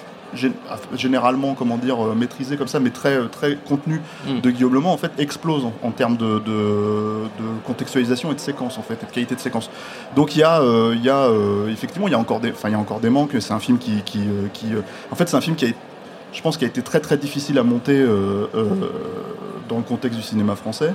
généralement 0.94 1.56
comment 1.56 1.78
dire 1.78 2.06
euh, 2.06 2.16
maîtrisé 2.16 2.58
comme 2.58 2.68
ça 2.68 2.80
mais 2.80 2.90
très 2.90 3.16
euh, 3.16 3.28
très 3.28 3.56
contenu 3.56 4.02
mm. 4.28 4.42
de 4.42 4.52
Guillaume 4.52 4.74
Le 4.74 4.80
Mans 4.80 4.94
en 4.94 4.98
fait 4.98 5.12
explose 5.18 5.66
en, 5.82 5.92
termes 5.92 6.18
de, 6.18 6.42
contextualisation 7.66 8.32
et 8.32 8.36
de 8.36 8.40
séquence 8.40 8.78
en 8.78 8.82
fait 8.82 9.02
et 9.02 9.06
de 9.06 9.12
qualité 9.12 9.36
de 9.36 9.40
séquence 9.40 9.70
donc 10.16 10.36
il 10.36 10.40
y 10.40 10.44
a 10.44 10.62
euh, 10.62 10.94
il 10.96 11.04
y 11.04 11.10
a 11.10 11.30
effectivement 11.72 12.08
il 12.08 12.12
y 12.12 12.16
a 12.16 12.20
encore 12.20 12.40
des 12.40 12.52
enfin 12.52 12.70
il 12.70 12.74
y 12.74 12.76
a 12.76 12.80
encore 12.80 13.00
des 13.00 13.10
manques 13.10 13.36
c'est 13.40 13.54
un 13.54 13.60
film 13.60 13.78
qui 13.78 14.02
qui, 14.04 14.22
qui 14.54 14.68
en 15.12 15.16
fait 15.16 15.28
c'est 15.28 15.38
un 15.38 15.42
film 15.42 15.56
qui 15.56 15.66
a 15.66 15.70
je 16.32 16.42
pense 16.42 16.58
qui 16.58 16.66
a 16.66 16.68
été 16.68 16.84
très 16.84 17.00
très 17.00 17.18
difficile 17.18 17.58
à 17.58 17.64
monter 17.64 18.06
dans 19.68 19.78
le 19.78 19.84
contexte 19.84 20.18
du 20.18 20.24
cinéma 20.24 20.56
français 20.56 20.94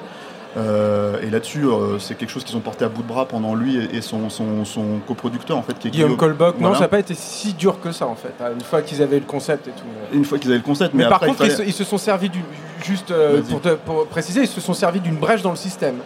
euh, 0.57 1.21
et 1.21 1.31
là-dessus, 1.31 1.65
euh, 1.65 1.99
c'est 1.99 2.17
quelque 2.17 2.31
chose 2.31 2.45
qu'ils 2.45 2.57
ont 2.57 2.61
porté 2.61 2.85
à 2.85 2.89
bout 2.89 3.03
de 3.03 3.09
bras 3.09 3.27
pendant 3.27 3.55
lui 3.55 3.77
et, 3.77 4.01
son, 4.01 4.31
son, 4.31 5.01
coproducteur 5.07 5.57
en 5.57 5.63
fait, 5.63 5.79
qui 5.79 5.89
est 5.89 5.91
Guillaume, 5.91 6.17
Colbock. 6.17 6.61
Non, 6.61 6.75
ça 6.75 6.81
n'a 6.81 6.89
pas 6.89 7.01
été 7.01 7.15
si 7.15 7.55
dur 7.55 7.81
que 7.81 7.91
ça 7.91 8.07
en 8.07 8.15
fait. 8.15 8.33
Une 8.53 8.61
fois 8.61 8.83
qu'ils 8.83 9.03
avaient 9.03 9.19
le 9.19 9.25
concept 9.25 9.69
et 9.69 9.73
tout. 9.73 9.85
Une 10.13 10.25
fois 10.25 10.39
qu'ils 10.39 10.51
avaient 10.51 10.59
le 10.59 10.65
concept, 10.65 10.95
mais, 10.95 11.09
par 11.09 11.21
contre, 11.21 11.45
ils, 11.45 11.73
se, 11.73 11.85
sont 11.85 11.99
servis 11.99 12.29
d'une 12.29 12.45
juste 12.85 13.11
euh, 13.11 13.43
pour, 13.85 14.07
préciser, 14.07 14.43
ils 14.43 14.49
se 14.49 14.61
sont 14.61 14.75
servis 14.75 15.01
d'une 15.01 15.17
brèche 15.17 15.43
dans 15.43 15.51
le 15.51 15.57
système. 15.57 15.97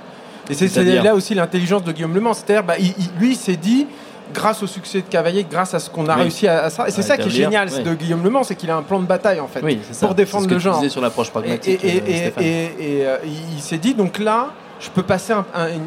Et 0.48 0.54
c'est 0.54 1.02
là 1.02 1.14
aussi 1.14 1.34
l'intelligence 1.34 1.84
de 1.84 1.92
Guillaume 1.92 2.14
Le 2.14 2.20
Mans. 2.20 2.32
C'est-à-dire, 2.32 2.64
bah, 2.64 2.76
lui, 3.18 3.32
il 3.32 3.36
s'est 3.36 3.56
dit 3.56 3.86
grâce 4.32 4.62
au 4.62 4.66
succès 4.66 5.00
de 5.00 5.06
Cavalier, 5.06 5.46
grâce 5.50 5.74
à 5.74 5.78
ce 5.78 5.90
qu'on 5.90 6.08
a 6.08 6.14
réussi 6.14 6.48
à, 6.48 6.70
ça. 6.70 6.88
Et 6.88 6.90
c'est 6.90 7.02
ça 7.02 7.16
qui 7.16 7.28
est 7.28 7.32
génial 7.32 7.70
de 7.82 7.94
Guillaume 7.94 8.22
Le 8.22 8.30
Mans, 8.30 8.44
c'est 8.44 8.54
qu'il 8.54 8.70
a 8.70 8.76
un 8.76 8.82
plan 8.82 9.00
de 9.00 9.06
bataille 9.06 9.40
en 9.40 9.48
fait 9.48 9.60
pour 10.00 10.14
défendre 10.14 10.48
le 10.48 10.58
genre. 10.58 10.82
sur 10.88 11.00
l'approche 11.00 11.30
pragmatique. 11.30 11.84
Et, 11.84 11.96
et, 12.38 13.06
euh, 13.06 13.16
il 13.24 13.60
s'est 13.60 13.78
dit 13.78 13.94
donc 13.94 14.18
là, 14.18 14.48
je 14.80 14.90
peux 14.90 15.02
passer 15.02 15.34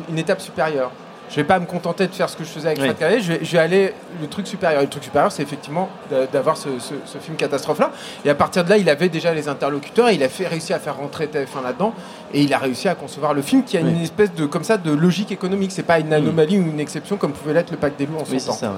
une 0.10 0.17
étape 0.17 0.41
supérieure. 0.41 0.91
Je 1.31 1.38
vais 1.38 1.45
pas 1.45 1.59
me 1.59 1.65
contenter 1.65 2.07
de 2.07 2.13
faire 2.13 2.29
ce 2.29 2.35
que 2.35 2.43
je 2.43 2.50
faisais 2.50 2.67
avec 2.67 2.79
Fred 2.79 2.97
Cavalier, 2.97 3.21
je 3.21 3.51
vais, 3.51 3.57
aller 3.57 3.93
le 4.19 4.27
truc 4.27 4.45
supérieur. 4.47 4.81
le 4.81 4.89
truc 4.89 5.05
supérieur, 5.05 5.31
c'est 5.31 5.41
effectivement 5.41 5.88
d'avoir 6.33 6.57
ce, 6.57 6.67
film 7.21 7.38
catastrophe-là. 7.38 7.91
Et 8.25 8.29
à 8.29 8.35
partir 8.35 8.65
de 8.65 8.69
là, 8.69 8.77
il 8.77 8.89
avait 8.89 9.07
déjà 9.07 9.33
les 9.33 9.47
interlocuteurs 9.47 10.09
et 10.09 10.15
il 10.15 10.23
a 10.23 10.29
fait, 10.29 10.45
réussi 10.45 10.73
à 10.73 10.79
faire 10.79 10.97
rentrer 10.97 11.27
TF1 11.27 11.63
là-dedent. 11.63 11.93
Et 12.33 12.41
il 12.41 12.53
a 12.53 12.57
réussi 12.57 12.89
à 12.89 12.95
concevoir 12.95 13.33
le 13.33 13.41
film 13.41 13.63
qui 13.63 13.77
a 13.77 13.79
une 13.79 14.01
espèce 14.01 14.33
de, 14.33 14.45
comme 14.45 14.65
ça, 14.65 14.75
de 14.75 14.91
logique 14.91 15.31
économique. 15.31 15.71
C'est 15.71 15.83
pas 15.83 16.00
une 16.00 16.11
anomalie 16.11 16.59
ou 16.59 16.63
une 16.63 16.81
exception 16.81 17.15
comme 17.15 17.31
pouvait 17.31 17.53
l'être 17.53 17.71
le 17.71 17.77
Pacte 17.77 17.97
des 17.97 18.05
loups 18.05 18.19
en 18.19 18.25
son 18.25 18.31
temps. 18.31 18.53
Ça, 18.53 18.73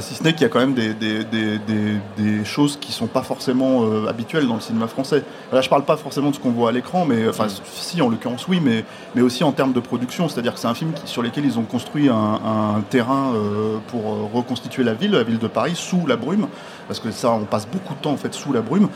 si 0.00 0.14
ce 0.14 0.22
n'est 0.22 0.32
qu'il 0.32 0.42
y 0.42 0.44
a 0.44 0.48
quand 0.48 0.60
même 0.60 0.74
des, 0.74 0.94
des, 0.94 2.44
choses 2.44 2.78
qui 2.80 2.92
sont 2.92 3.06
pas 3.06 3.22
forcément 3.22 3.84
euh, 3.84 4.06
habituelles 4.08 4.46
dans 4.46 4.54
le 4.54 4.60
cinéma 4.60 4.86
français. 4.86 5.22
Là, 5.52 5.60
je 5.60 5.68
parle 5.68 5.84
pas 5.84 5.96
forcément 5.96 6.30
de 6.30 6.34
ce 6.34 6.40
qu'on 6.40 6.52
voit 6.52 6.70
à 6.70 6.72
l'écran, 6.72 7.04
mais 7.04 7.28
enfin, 7.28 7.46
si, 7.48 8.00
en 8.00 8.08
l'occurrence, 8.08 8.46
oui, 8.48 8.60
mais, 8.62 8.84
mais 9.14 9.22
aussi 9.22 9.44
en 9.44 9.52
termes 9.52 9.72
de 9.72 9.80
production. 9.80 10.28
C'est-à-dire 10.28 10.54
que 10.54 10.60
c'est 10.60 10.68
un 10.68 10.74
film 10.74 10.92
sur 11.04 11.22
lequel 11.22 11.44
ils 11.44 11.58
ont 11.58 11.64
construit 11.64 12.08
un, 12.08 12.82
terrain 12.90 13.32
euh, 13.34 13.78
pour 13.88 14.12
euh, 14.12 14.28
reconstituer 14.32 14.84
la 14.84 14.94
ville, 14.94 15.12
la 15.12 15.24
ville 15.24 15.38
de 15.38 15.48
Paris, 15.48 15.74
sous 15.74 16.06
la 16.06 16.16
brume, 16.16 16.46
parce 16.86 17.00
que 17.00 17.10
ça, 17.10 17.30
on 17.30 17.44
passe 17.44 17.66
beaucoup 17.66 17.94
de 17.94 18.00
temps 18.00 18.12
en 18.12 18.16
fait 18.16 18.34
sous 18.34 18.52
la 18.52 18.60
brume. 18.60 18.88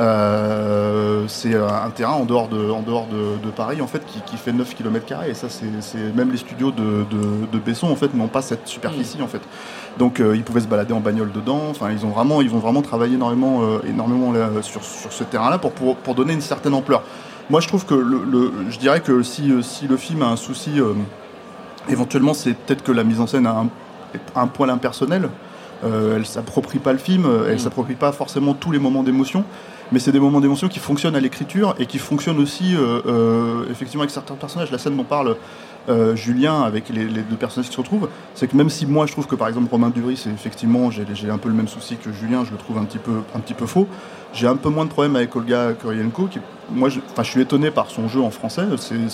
Euh, 0.00 1.24
c'est 1.26 1.56
un 1.56 1.90
terrain 1.90 2.12
en 2.12 2.24
dehors 2.24 2.46
de, 2.46 2.70
en 2.70 2.82
dehors 2.82 3.08
de, 3.08 3.50
Paris 3.50 3.80
en 3.80 3.88
fait 3.88 4.02
qui, 4.26 4.36
fait 4.36 4.52
9 4.52 4.76
km 4.76 5.24
et 5.28 5.34
ça 5.34 5.48
c'est 5.48 5.98
même 6.14 6.30
les 6.30 6.36
studios 6.36 6.70
de, 6.70 7.04
de, 7.50 7.58
Besson 7.58 7.88
en 7.88 7.96
fait 7.96 8.14
n'ont 8.14 8.28
pas 8.28 8.42
cette 8.42 8.68
superficie 8.68 9.20
en 9.22 9.26
fait. 9.26 9.40
Donc 9.98 10.20
euh, 10.20 10.36
ils 10.36 10.44
pouvaient 10.44 10.60
se 10.60 10.68
balader 10.68 10.92
en 10.92 11.00
bagnole 11.00 11.32
dedans. 11.32 11.62
Enfin 11.70 11.90
ils 11.90 12.06
ont 12.06 12.10
vraiment 12.10 12.40
ils 12.42 12.50
vont 12.50 12.60
vraiment 12.60 12.82
travailler 12.82 13.14
énormément 13.14 13.62
euh, 13.62 13.80
énormément 13.88 14.32
sur, 14.62 14.84
sur, 14.84 15.12
ce 15.12 15.24
terrain 15.24 15.50
là 15.50 15.58
pour, 15.58 15.72
pour, 15.72 16.14
donner 16.14 16.34
une 16.34 16.40
certaine 16.40 16.74
ampleur. 16.74 17.02
Moi 17.50 17.60
je 17.60 17.66
trouve 17.66 17.84
que 17.84 17.94
le, 17.94 18.52
je 18.68 18.78
dirais 18.78 19.00
que 19.00 19.24
si, 19.24 19.52
si 19.62 19.88
le 19.88 19.96
film 19.96 20.22
a 20.22 20.28
un 20.28 20.36
souci 20.36 20.80
éventuellement 21.88 22.34
c'est 22.34 22.54
peut-être 22.54 22.84
que 22.84 22.92
la 22.92 23.02
mise 23.02 23.18
en 23.18 23.26
scène 23.26 23.48
a 23.48 23.56
un, 23.56 23.68
un 24.36 24.46
poil 24.46 24.70
impersonnel 24.70 25.28
elle 25.82 26.26
s'approprie 26.26 26.78
pas 26.78 26.92
le 26.92 26.98
film 26.98 27.26
elle 27.48 27.56
mm. 27.56 27.58
s'approprie 27.58 27.94
pas 27.94 28.12
forcément 28.12 28.54
tous 28.54 28.70
les 28.70 28.78
moments 28.78 29.02
d'émotion 29.02 29.44
mais 29.92 29.98
c'est 29.98 30.12
des 30.12 30.20
moments 30.20 30.40
d'émotion 30.40 30.68
qui 30.68 30.78
fonctionnent 30.78 31.16
à 31.16 31.20
l'écriture 31.20 31.74
et 31.78 31.86
qui 31.86 31.98
fonctionnent 31.98 32.38
aussi 32.38 32.74
euh, 32.74 33.00
euh, 33.06 33.70
effectivement 33.70 34.02
avec 34.02 34.10
certains 34.10 34.34
personnages. 34.34 34.70
La 34.70 34.78
scène 34.78 34.96
dont 34.96 35.04
parle 35.04 35.36
euh, 35.88 36.14
Julien 36.14 36.62
avec 36.62 36.90
les, 36.90 37.06
deux 37.06 37.36
personnages 37.36 37.68
qui 37.68 37.74
se 37.74 37.80
retrouvent, 37.80 38.08
c'est 38.34 38.46
que 38.46 38.56
même 38.56 38.68
si 38.68 38.84
moi 38.84 39.06
je 39.06 39.12
trouve 39.12 39.26
que 39.26 39.34
par 39.34 39.48
exemple 39.48 39.68
Romain 39.70 39.90
Duvry, 39.90 40.16
c'est 40.16 40.30
effectivement 40.30 40.90
j'ai 40.90 41.30
un 41.30 41.38
peu 41.38 41.48
le 41.48 41.54
même 41.54 41.68
souci 41.68 41.96
que 41.96 42.12
Julien, 42.12 42.44
je 42.44 42.50
le 42.50 42.58
trouve 42.58 42.78
un 42.78 42.84
petit 42.84 42.98
peu 42.98 43.22
un 43.34 43.40
petit 43.40 43.54
peu 43.54 43.66
faux. 43.66 43.86
J'ai 44.34 44.46
un 44.46 44.56
peu 44.56 44.68
moins 44.68 44.84
de 44.84 44.90
problème 44.90 45.16
avec 45.16 45.34
Olga 45.34 45.72
Kurienko, 45.72 46.26
qui 46.26 46.38
moi 46.70 46.90
je, 46.90 47.00
je 47.16 47.22
suis 47.22 47.40
étonné 47.40 47.70
par 47.70 47.90
son 47.90 48.08
jeu 48.08 48.20
en 48.20 48.30
français. 48.30 48.64
C'est, 48.76 48.94
mmh. 48.94 49.08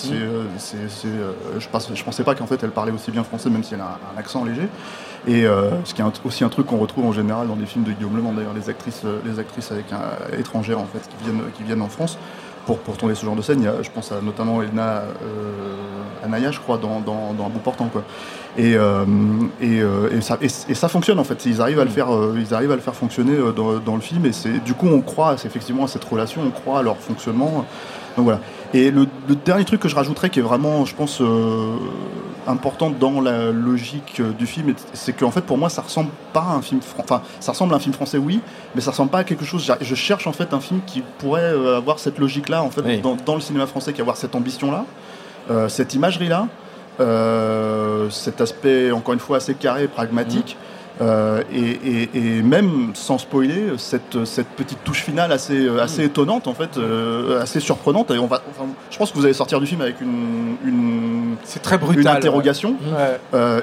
je, 1.57 1.69
pense, 1.69 1.89
je 1.93 2.03
pensais 2.03 2.23
pas 2.25 2.35
qu'en 2.35 2.47
fait 2.47 2.61
elle 2.63 2.71
parlait 2.71 2.91
aussi 2.91 3.11
bien 3.11 3.23
français, 3.23 3.49
même 3.49 3.63
si 3.63 3.75
elle 3.75 3.81
a 3.81 3.97
un 4.13 4.19
accent 4.19 4.43
léger. 4.43 4.67
Et 5.27 5.45
euh, 5.45 5.83
ce 5.85 5.93
qui 5.93 6.01
est 6.01 6.05
aussi 6.23 6.43
un 6.43 6.49
truc 6.49 6.67
qu'on 6.67 6.77
retrouve 6.77 7.05
en 7.05 7.11
général 7.11 7.47
dans 7.47 7.55
des 7.55 7.65
films 7.65 7.83
de 7.83 7.91
Guillaume 7.91 8.15
Le 8.15 8.21
Mans, 8.21 8.33
d'ailleurs, 8.33 8.53
les 8.53 8.69
actrices, 8.69 9.01
euh, 9.05 9.19
les 9.25 9.39
actrices 9.39 9.71
avec 9.71 9.85
un, 9.91 10.37
étrangères 10.37 10.79
en 10.79 10.85
fait, 10.85 11.01
qui 11.57 11.63
viennent, 11.63 11.81
en 11.81 11.89
France 11.89 12.17
pour, 12.65 12.79
tourner 12.97 13.15
ce 13.15 13.25
genre 13.25 13.35
de 13.35 13.41
scène. 13.41 13.67
Je 13.81 13.89
pense 13.89 14.11
à 14.11 14.21
notamment 14.21 14.61
Elena 14.61 15.03
euh, 15.23 16.23
Anaya, 16.23 16.51
je 16.51 16.59
crois, 16.59 16.77
dans, 16.77 16.97
Un 16.97 17.49
bout 17.49 17.59
portant. 17.59 17.87
Quoi. 17.87 18.03
Et, 18.57 18.75
ça, 20.21 20.87
fonctionne 20.89 21.19
en 21.19 21.23
fait. 21.23 21.45
Ils 21.45 21.61
arrivent 21.61 21.79
à 21.79 21.85
le 21.85 21.91
faire, 21.91 22.07
ils 22.35 22.53
arrivent 22.53 22.71
à 22.71 22.75
le 22.75 22.81
faire 22.81 22.95
fonctionner 22.95 23.37
dans, 23.55 23.95
le 23.95 24.01
film. 24.01 24.25
Et 24.25 24.59
du 24.59 24.73
coup, 24.73 24.87
on 24.87 25.01
croit 25.01 25.33
effectivement 25.33 25.85
à 25.85 25.87
cette 25.87 26.03
relation, 26.03 26.41
on 26.45 26.51
croit 26.51 26.79
à 26.79 26.83
leur 26.83 26.97
fonctionnement. 26.97 27.65
Donc 28.15 28.25
voilà. 28.25 28.39
Et 28.73 28.91
le, 28.91 29.07
dernier 29.45 29.65
truc 29.65 29.81
que 29.81 29.89
je 29.89 29.95
rajouterais, 29.95 30.29
qui 30.29 30.39
est 30.39 30.43
vraiment, 30.43 30.85
je 30.85 30.95
pense, 30.95 31.21
euh, 31.21 31.75
important 32.47 32.89
dans 32.89 33.21
la 33.21 33.51
logique 33.51 34.19
euh, 34.19 34.31
du 34.31 34.45
film, 34.45 34.73
c'est 34.93 35.13
qu'en 35.13 35.31
fait, 35.31 35.41
pour 35.41 35.57
moi, 35.57 35.69
ça 35.69 35.81
ressemble 35.81 36.09
pas 36.33 36.41
à 36.41 36.53
un 36.53 36.61
film, 36.61 36.81
enfin, 36.99 37.21
ça 37.39 37.51
ressemble 37.51 37.73
à 37.73 37.77
un 37.77 37.79
film 37.79 37.93
français, 37.93 38.17
oui, 38.17 38.39
mais 38.73 38.81
ça 38.81 38.91
ressemble 38.91 39.11
pas 39.11 39.19
à 39.19 39.23
quelque 39.23 39.45
chose. 39.45 39.71
Je 39.81 39.95
cherche 39.95 40.27
en 40.27 40.33
fait 40.33 40.53
un 40.53 40.59
film 40.59 40.81
qui 40.85 41.03
pourrait 41.19 41.41
euh, 41.41 41.77
avoir 41.77 41.99
cette 41.99 42.17
logique-là, 42.17 42.63
en 42.63 42.69
fait, 42.69 43.01
dans, 43.01 43.35
le 43.35 43.41
cinéma 43.41 43.67
français, 43.67 43.93
qui 43.93 44.01
avoir 44.01 44.17
cette 44.17 44.35
ambition-là, 44.35 44.85
cette 45.69 45.93
imagerie-là, 45.93 46.47
cet 48.09 48.41
aspect, 48.41 48.91
encore 48.91 49.13
une 49.13 49.19
fois, 49.19 49.37
assez 49.37 49.53
carré, 49.53 49.87
pragmatique. 49.87 50.57
Euh, 51.01 51.43
et, 51.53 52.41
même 52.41 52.91
sans 52.93 53.17
spoiler, 53.17 53.73
cette, 53.77 54.23
cette 54.23 54.47
petite 54.47 54.83
touche 54.83 55.01
finale 55.01 55.31
assez, 55.31 55.65
euh, 55.65 55.81
assez 55.81 56.05
étonnante, 56.05 56.47
en 56.47 56.53
fait, 56.53 56.77
euh, 56.77 57.41
assez 57.41 57.59
surprenante. 57.59 58.11
Et 58.11 58.17
on 58.17 58.27
va, 58.27 58.41
je 58.89 58.97
pense 58.97 59.11
que 59.11 59.17
vous 59.17 59.25
allez 59.25 59.33
sortir 59.33 59.59
du 59.59 59.67
film 59.67 59.81
avec 59.81 59.99
une, 59.99 60.55
une, 60.63 61.14
c'est 61.43 61.61
très 61.61 61.77
brutal, 61.77 62.17
interrogation. 62.17 62.75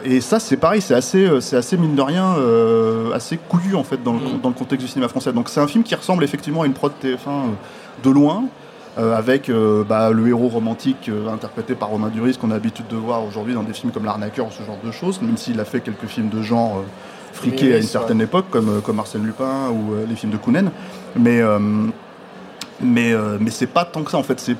et 0.05 0.21
ça, 0.21 0.39
c'est 0.41 0.57
pareil, 0.57 0.81
c'est 0.81 0.95
assez, 0.95 1.29
c'est 1.41 1.57
assez 1.57 1.77
mine 1.77 1.95
de 1.95 2.03
rien, 2.03 2.35
assez 3.15 3.37
couillu 3.37 3.75
en 3.75 3.85
fait 3.85 4.03
dans 4.03 4.13
le, 4.13 4.19
mm. 4.19 4.41
dans 4.43 4.49
le 4.49 4.55
contexte 4.55 4.87
du 4.87 4.93
cinéma 4.93 5.09
français. 5.09 5.33
Donc 5.33 5.49
c'est 5.49 5.61
un 5.61 5.69
film 5.69 5.85
qui 5.85 5.95
ressemble 5.95 6.25
effectivement 6.25 6.63
à 6.63 6.67
une 6.67 6.75
prod 6.75 6.93
TF1 7.03 7.51
de 8.03 8.11
loin. 8.11 8.45
euh, 8.99 9.17
avec 9.17 9.49
euh, 9.49 9.85
bah, 9.85 10.11
le 10.11 10.29
héros 10.29 10.49
romantique 10.49 11.09
euh, 11.09 11.29
interprété 11.29 11.75
par 11.75 11.89
Romain 11.89 12.09
Duris 12.09 12.37
qu'on 12.37 12.51
a 12.51 12.55
l'habitude 12.55 12.87
de 12.89 12.97
voir 12.97 13.25
aujourd'hui 13.25 13.55
dans 13.55 13.63
des 13.63 13.73
films 13.73 13.93
comme 13.93 14.05
L'Arnaqueur 14.05 14.47
ou 14.47 14.51
ce 14.51 14.63
genre 14.63 14.79
de 14.85 14.91
choses, 14.91 15.21
même 15.23 15.37
s'il 15.37 15.59
a 15.61 15.65
fait 15.65 15.81
quelques 15.81 16.07
films 16.07 16.29
de 16.29 16.43
genre 16.43 16.79
euh, 16.79 16.83
friqués 17.33 17.75
à 17.75 17.79
une 17.79 17.83
certaine 17.83 18.21
époque, 18.21 18.47
comme, 18.51 18.69
euh, 18.69 18.81
comme 18.81 18.99
Arsène 18.99 19.25
Lupin 19.25 19.71
ou 19.71 19.95
euh, 19.95 20.05
les 20.09 20.17
films 20.17 20.33
de 20.33 20.37
Kounen. 20.37 20.71
Mais, 21.17 21.41
euh, 21.41 21.59
mais, 22.83 23.13
euh, 23.13 23.37
mais 23.41 23.51
c'est 23.51 23.67
pas 23.67 23.85
tant 23.85 24.03
que 24.03 24.11
ça 24.11 24.19
en 24.19 24.23
fait, 24.23 24.41
c'est 24.41 24.57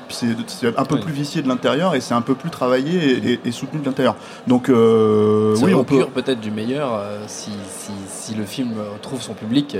un 0.77 0.85
peu 0.85 0.95
Oui. 0.95 1.01
plus 1.01 1.13
vicié 1.13 1.41
de 1.41 1.47
l'intérieur 1.47 1.95
et 1.95 2.01
c'est 2.01 2.13
un 2.13 2.21
peu 2.21 2.35
plus 2.35 2.49
travaillé 2.49 3.17
et, 3.17 3.31
et- 3.33 3.39
et 3.45 3.51
soutenu 3.51 3.79
de 3.79 3.85
l'intérieur. 3.85 4.15
Donc 4.47 4.69
euh, 4.69 5.55
oui, 5.61 5.73
on 5.73 5.83
peut. 5.83 6.05
peut-être 6.13 6.39
du 6.39 6.51
meilleur 6.51 6.93
euh, 6.95 7.23
si, 7.27 7.51
si, 7.77 7.91
si 8.07 8.35
le 8.35 8.45
film 8.45 8.71
euh, 8.77 8.83
trouve 9.01 9.21
son 9.21 9.33
public. 9.33 9.77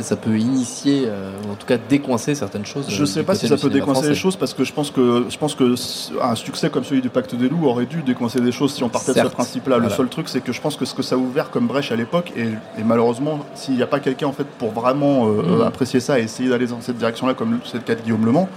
ça 0.00 0.16
peut 0.16 0.38
initier, 0.38 1.08
ou 1.46 1.52
en 1.52 1.54
tout 1.56 1.66
cas 1.66 1.76
décoincer 1.76 2.34
certaines 2.36 2.64
choses. 2.66 2.86
Je 2.88 3.04
sais 3.04 3.24
pas 3.24 3.34
si 3.34 3.48
ça 3.48 3.56
peut 3.56 3.68
décoincer 3.68 4.02
les 4.02 4.06
français. 4.08 4.20
choses 4.20 4.36
parce 4.36 4.54
que 4.54 4.62
je 4.64 4.72
pense 4.72 4.90
que 4.92 5.24
je 5.28 5.36
pense 5.38 5.54
que 5.56 5.74
un 6.22 6.34
succès 6.36 6.70
comme 6.70 6.84
celui 6.84 7.00
du 7.00 7.08
Pacte 7.10 7.34
des 7.34 7.48
loups 7.48 7.66
aurait 7.66 7.86
dû 7.86 8.02
décoincer 8.02 8.40
des 8.40 8.52
choses 8.52 8.74
si 8.74 8.84
on 8.84 8.88
partait 8.88 9.12
de 9.12 9.18
ce 9.18 9.32
principe-là. 9.32 9.78
Le 9.78 9.90
seul 9.90 10.08
truc, 10.08 10.28
c'est 10.28 10.40
que 10.40 10.52
je 10.52 10.60
pense 10.60 10.76
que 10.76 10.84
ce 10.84 10.94
que 10.94 11.02
ça 11.02 11.16
a 11.16 11.18
ouvert 11.18 11.50
comme 11.50 11.66
brèche 11.66 11.90
à 11.90 11.96
l'époque 11.96 12.32
et, 12.36 12.42
et 12.80 12.84
malheureusement, 12.84 13.40
s'il 13.54 13.74
n'y 13.74 13.82
a 13.82 13.86
pas 13.86 13.98
quelqu'un 14.00 14.26
en 14.28 14.32
fait 14.32 14.46
pour 14.58 14.70
vraiment 14.70 15.26
euh, 15.28 15.64
apprécier 15.66 16.00
ça 16.00 16.18
et 16.20 16.22
essayer 16.24 16.48
d'aller 16.48 16.66
dans 16.68 16.80
cette 16.80 16.98
direction-là, 16.98 17.34
comme 17.34 17.58
c'est 17.64 17.77
le 17.78 17.94
de 17.94 18.00
Guillaume 18.02 18.24
Le 18.24 18.32
Mans. 18.32 18.48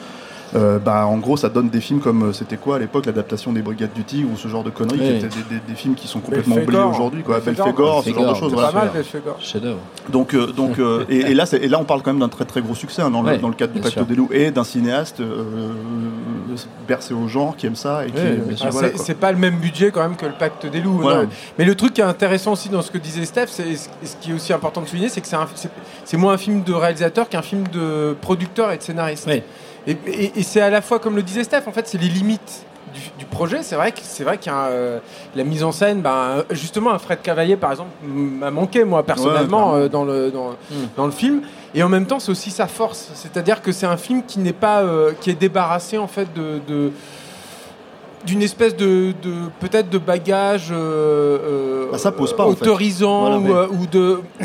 Euh, 0.55 0.79
bah, 0.79 1.05
en 1.05 1.17
gros, 1.17 1.37
ça 1.37 1.49
donne 1.49 1.69
des 1.69 1.79
films 1.81 1.99
comme 2.01 2.23
euh, 2.23 2.33
c'était 2.33 2.57
quoi 2.57 2.75
à 2.75 2.79
l'époque 2.79 3.05
l'adaptation 3.05 3.53
des 3.53 3.61
Brigades 3.61 3.93
du 3.93 4.03
Tigre 4.03 4.29
ou 4.33 4.37
ce 4.37 4.47
genre 4.47 4.63
de 4.63 4.69
conneries 4.69 4.99
Oui. 4.99 5.07
qui 5.07 5.15
étaient 5.25 5.27
des, 5.27 5.55
des- 5.55 5.61
des 5.67 5.75
films 5.75 5.95
qui 5.95 6.07
sont 6.07 6.19
complètement 6.19 6.57
oubliés 6.57 6.79
aujourd'hui, 6.83 7.23
quoi. 7.23 7.39
Belphégor, 7.39 8.03
ce 8.03 8.09
genre 8.11 8.33
de 8.33 8.39
choses. 8.39 8.53
Voilà. 8.53 8.67
pas 8.71 8.85
mal. 8.85 8.91
Donc, 10.09 10.33
euh, 10.33 10.47
donc 10.47 10.77
euh, 10.79 11.05
et, 11.09 11.19
et 11.19 11.33
là, 11.33 11.45
c'est- 11.45 11.57
et 11.63 11.67
là, 11.67 11.79
on 11.79 11.85
parle 11.85 12.01
quand 12.01 12.11
même 12.11 12.19
d'un 12.19 12.27
très 12.29 12.45
très 12.45 12.61
gros 12.61 12.75
succès 12.75 13.01
hein, 13.01 13.09
dans, 13.11 13.21
le, 13.21 13.37
dans 13.37 13.47
le 13.47 13.53
cadre 13.53 13.73
du 13.73 13.79
Pacte 13.79 13.93
sûr. 13.93 14.05
des 14.05 14.15
loups 14.15 14.29
et 14.31 14.51
d'un 14.51 14.63
cinéaste 14.63 15.21
euh, 15.21 15.43
bercé 16.87 17.13
au 17.13 17.27
genre 17.27 17.55
qui 17.55 17.67
aime 17.67 17.75
ça 17.75 18.05
et 18.05 18.11
qui. 18.11 18.21
Ah, 18.61 18.69
voilà, 18.71 18.89
c'est- 18.97 19.13
pas 19.13 19.31
le 19.31 19.37
même 19.37 19.55
budget 19.57 19.91
quand 19.91 20.01
même 20.01 20.15
que 20.15 20.25
le 20.25 20.33
pacte 20.33 20.65
des 20.65 20.81
loups. 20.81 21.01
Mais 21.57 21.65
le 21.65 21.75
truc 21.75 21.93
qui 21.93 22.01
est 22.01 22.05
intéressant 22.05 22.53
aussi 22.53 22.69
dans 22.69 22.81
ce 22.81 22.91
que 22.91 22.97
disait 22.97 23.25
Steph, 23.25 23.47
c'est 23.47 23.75
ce 23.75 24.15
qui 24.19 24.31
est 24.31 24.33
aussi 24.33 24.51
important 24.53 24.81
de 24.81 24.87
souligner, 24.87 25.09
c'est 25.09 25.21
que 25.21 25.27
c'est 26.05 26.17
moins 26.17 26.33
un 26.33 26.37
film 26.37 26.63
de 26.63 26.73
réalisateur 26.73 27.29
qu'un 27.29 27.41
film 27.41 27.63
de 27.71 28.15
producteur 28.21 28.71
et 28.71 28.77
de 28.77 28.81
scénariste. 28.83 29.29
Et, 29.87 29.97
et- 30.07 30.39
et 30.39 30.43
c'est 30.43 30.61
à 30.61 30.69
la 30.69 30.81
fois, 30.81 30.99
comme 30.99 31.15
le 31.15 31.23
disait 31.23 31.43
Steph, 31.43 31.63
en 31.67 31.71
fait, 31.71 31.87
c'est 31.87 31.97
les 31.97 32.07
limites 32.09 32.65
du, 32.93 32.99
du 33.19 33.25
projet. 33.25 33.63
C'est 33.63 33.75
vrai 33.75 33.91
que 33.91 33.99
c'est 34.03 34.23
vrai 34.23 34.37
qu'il 34.37 34.51
y 34.51 34.55
a 34.55 34.59
un, 34.59 34.67
euh, 34.69 34.99
la 35.35 35.43
mise 35.43 35.63
en 35.63 35.71
scène, 35.71 36.01
ben, 36.01 36.43
justement, 36.51 36.91
un 36.91 36.99
Fred 36.99 37.21
Cavalier, 37.21 37.55
par 37.55 37.71
exemple, 37.71 37.89
m'a 38.03 38.51
manqué 38.51 38.83
moi 38.83 39.03
personnellement 39.03 39.73
euh, 39.75 39.87
dans 39.89 40.03
le 40.03 40.29
dans, 40.31 40.55
dans 40.97 41.05
le 41.05 41.11
film. 41.11 41.41
Et 41.73 41.83
en 41.83 41.89
même 41.89 42.05
temps, 42.05 42.19
c'est 42.19 42.31
aussi 42.31 42.51
sa 42.51 42.67
force. 42.67 43.09
C'est-à-dire 43.15 43.61
que 43.61 43.71
c'est 43.71 43.85
un 43.85 43.95
film 43.97 44.23
qui 44.27 44.39
n'est 44.39 44.51
pas, 44.53 44.81
euh, 44.81 45.13
qui 45.21 45.29
est 45.29 45.35
débarrassé 45.39 45.97
en 45.97 46.07
fait 46.07 46.27
de, 46.33 46.59
de- 46.67 46.91
d'une 48.25 48.41
espèce 48.41 48.75
de, 48.75 49.13
de 49.21 49.33
peut-être 49.59 49.89
de 49.89 49.97
bagage 49.97 50.69
euh, 50.71 50.75
euh, 51.85 51.91
Bah, 51.91 51.97
ça 51.97 52.11
pose 52.11 52.35
pas, 52.35 52.45
en 52.45 52.53
fait. 52.55 52.61
autorisant 52.63 53.21
Voilà, 53.21 53.37
ou, 53.37 53.41
mais- 53.41 53.77
ou 53.77 53.85
de 53.87 54.21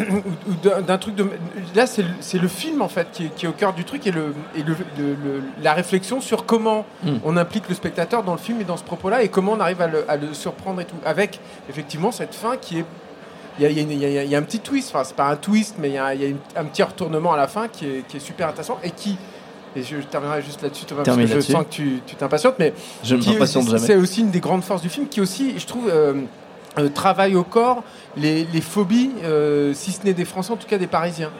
ou 0.49 0.80
d'un- 0.83 0.99
truc 0.99 1.14
de 1.14 1.26
là 1.75 1.87
c'est 1.87 2.02
le, 2.02 2.09
c'est 2.21 2.38
le 2.38 2.49
film 2.49 2.80
en 2.83 2.88
fait 2.88 3.09
qui 3.12 3.26
est, 3.26 3.35
qui 3.35 3.47
est 3.47 3.49
au 3.49 3.52
cœur 3.52 3.73
du 3.75 3.85
truc 3.85 4.06
et 4.06 4.11
le 4.12 4.35
et 4.54 4.62
le, 4.62 4.75
le- 4.99 5.09
le- 5.14 5.42
la 5.62 5.73
réflexion 5.75 6.21
sur 6.21 6.47
comment 6.47 6.85
Mm. 7.04 7.16
on 7.25 7.37
implique 7.37 7.68
le 7.68 7.75
spectateur 7.75 8.23
dans 8.23 8.33
le 8.33 8.38
film 8.38 8.61
et 8.61 8.64
dans 8.64 8.76
ce 8.76 8.85
propos-là 8.85 9.23
et 9.23 9.28
comment 9.28 9.52
on 9.52 9.61
arrive 9.61 9.80
à 9.83 9.87
le, 9.87 10.04
à 10.11 10.16
le 10.16 10.33
surprendre 10.33 10.80
et 10.80 10.85
tout 10.85 10.97
avec 11.04 11.38
effectivement 11.68 12.11
cette 12.12 12.35
fin 12.35 12.56
qui 12.56 12.78
est 12.78 12.85
il 13.59 13.62
y 13.62 13.66
a, 13.66 13.71
il 13.71 13.76
y 13.76 13.80
a 13.80 13.83
une- 13.83 13.90
il 13.92 14.02
y 14.26 14.28
y 14.30 14.35
a 14.35 14.38
un 14.38 14.42
petit 14.42 14.61
twist, 14.61 14.90
enfin 14.95 15.02
c'est 15.04 15.16
pas 15.16 15.28
un 15.30 15.37
twist, 15.37 15.76
mais 15.78 15.88
il 15.88 15.95
y 15.95 15.99
a, 15.99 16.12
il 16.14 16.21
y 16.21 16.25
a 16.25 16.28
une- 16.28 16.37
un 16.56 16.64
petit 16.64 16.83
retournement 16.83 17.33
à 17.33 17.37
la 17.38 17.49
fin 17.49 17.68
qui 17.68 17.87
est, 17.87 18.06
qui 18.06 18.18
est 18.18 18.21
super 18.21 18.49
intéressant 18.49 18.78
et 18.85 18.90
qui, 18.90 19.16
et 19.76 19.83
je, 19.83 19.97
terminerai 19.99 20.42
juste 20.42 20.62
là-dessus 20.62 20.85
Thomas, 20.87 21.02
parce 21.04 21.16
que 21.25 21.26
je 21.35 21.40
sens 21.52 21.64
que 21.64 21.71
tu 22.06 22.16
t'impatientes, 22.16 22.56
mais 22.59 22.73
Je 23.04 23.16
c'est- 23.87 23.97
aussi 23.97 24.21
une 24.23 24.30
des 24.30 24.40
grandes 24.40 24.64
forces 24.64 24.83
du 24.83 24.88
film 24.88 25.06
qui 25.09 25.21
aussi, 25.21 25.59
je 25.59 25.66
trouve, 25.66 25.88
euh, 25.88 26.14
euh, 26.78 26.88
travaille 26.88 27.35
au 27.37 27.45
corps 27.45 27.83
les, 28.16 28.45
les 28.52 28.61
phobies, 28.61 29.11
euh, 29.25 29.73
si 29.75 29.92
ce 29.92 30.04
n'est 30.04 30.14
des 30.14 30.25
Français, 30.25 30.52
en 30.52 30.56
tout 30.56 30.66
cas 30.66 30.78
des 30.78 30.87
Parisiens. 30.87 31.30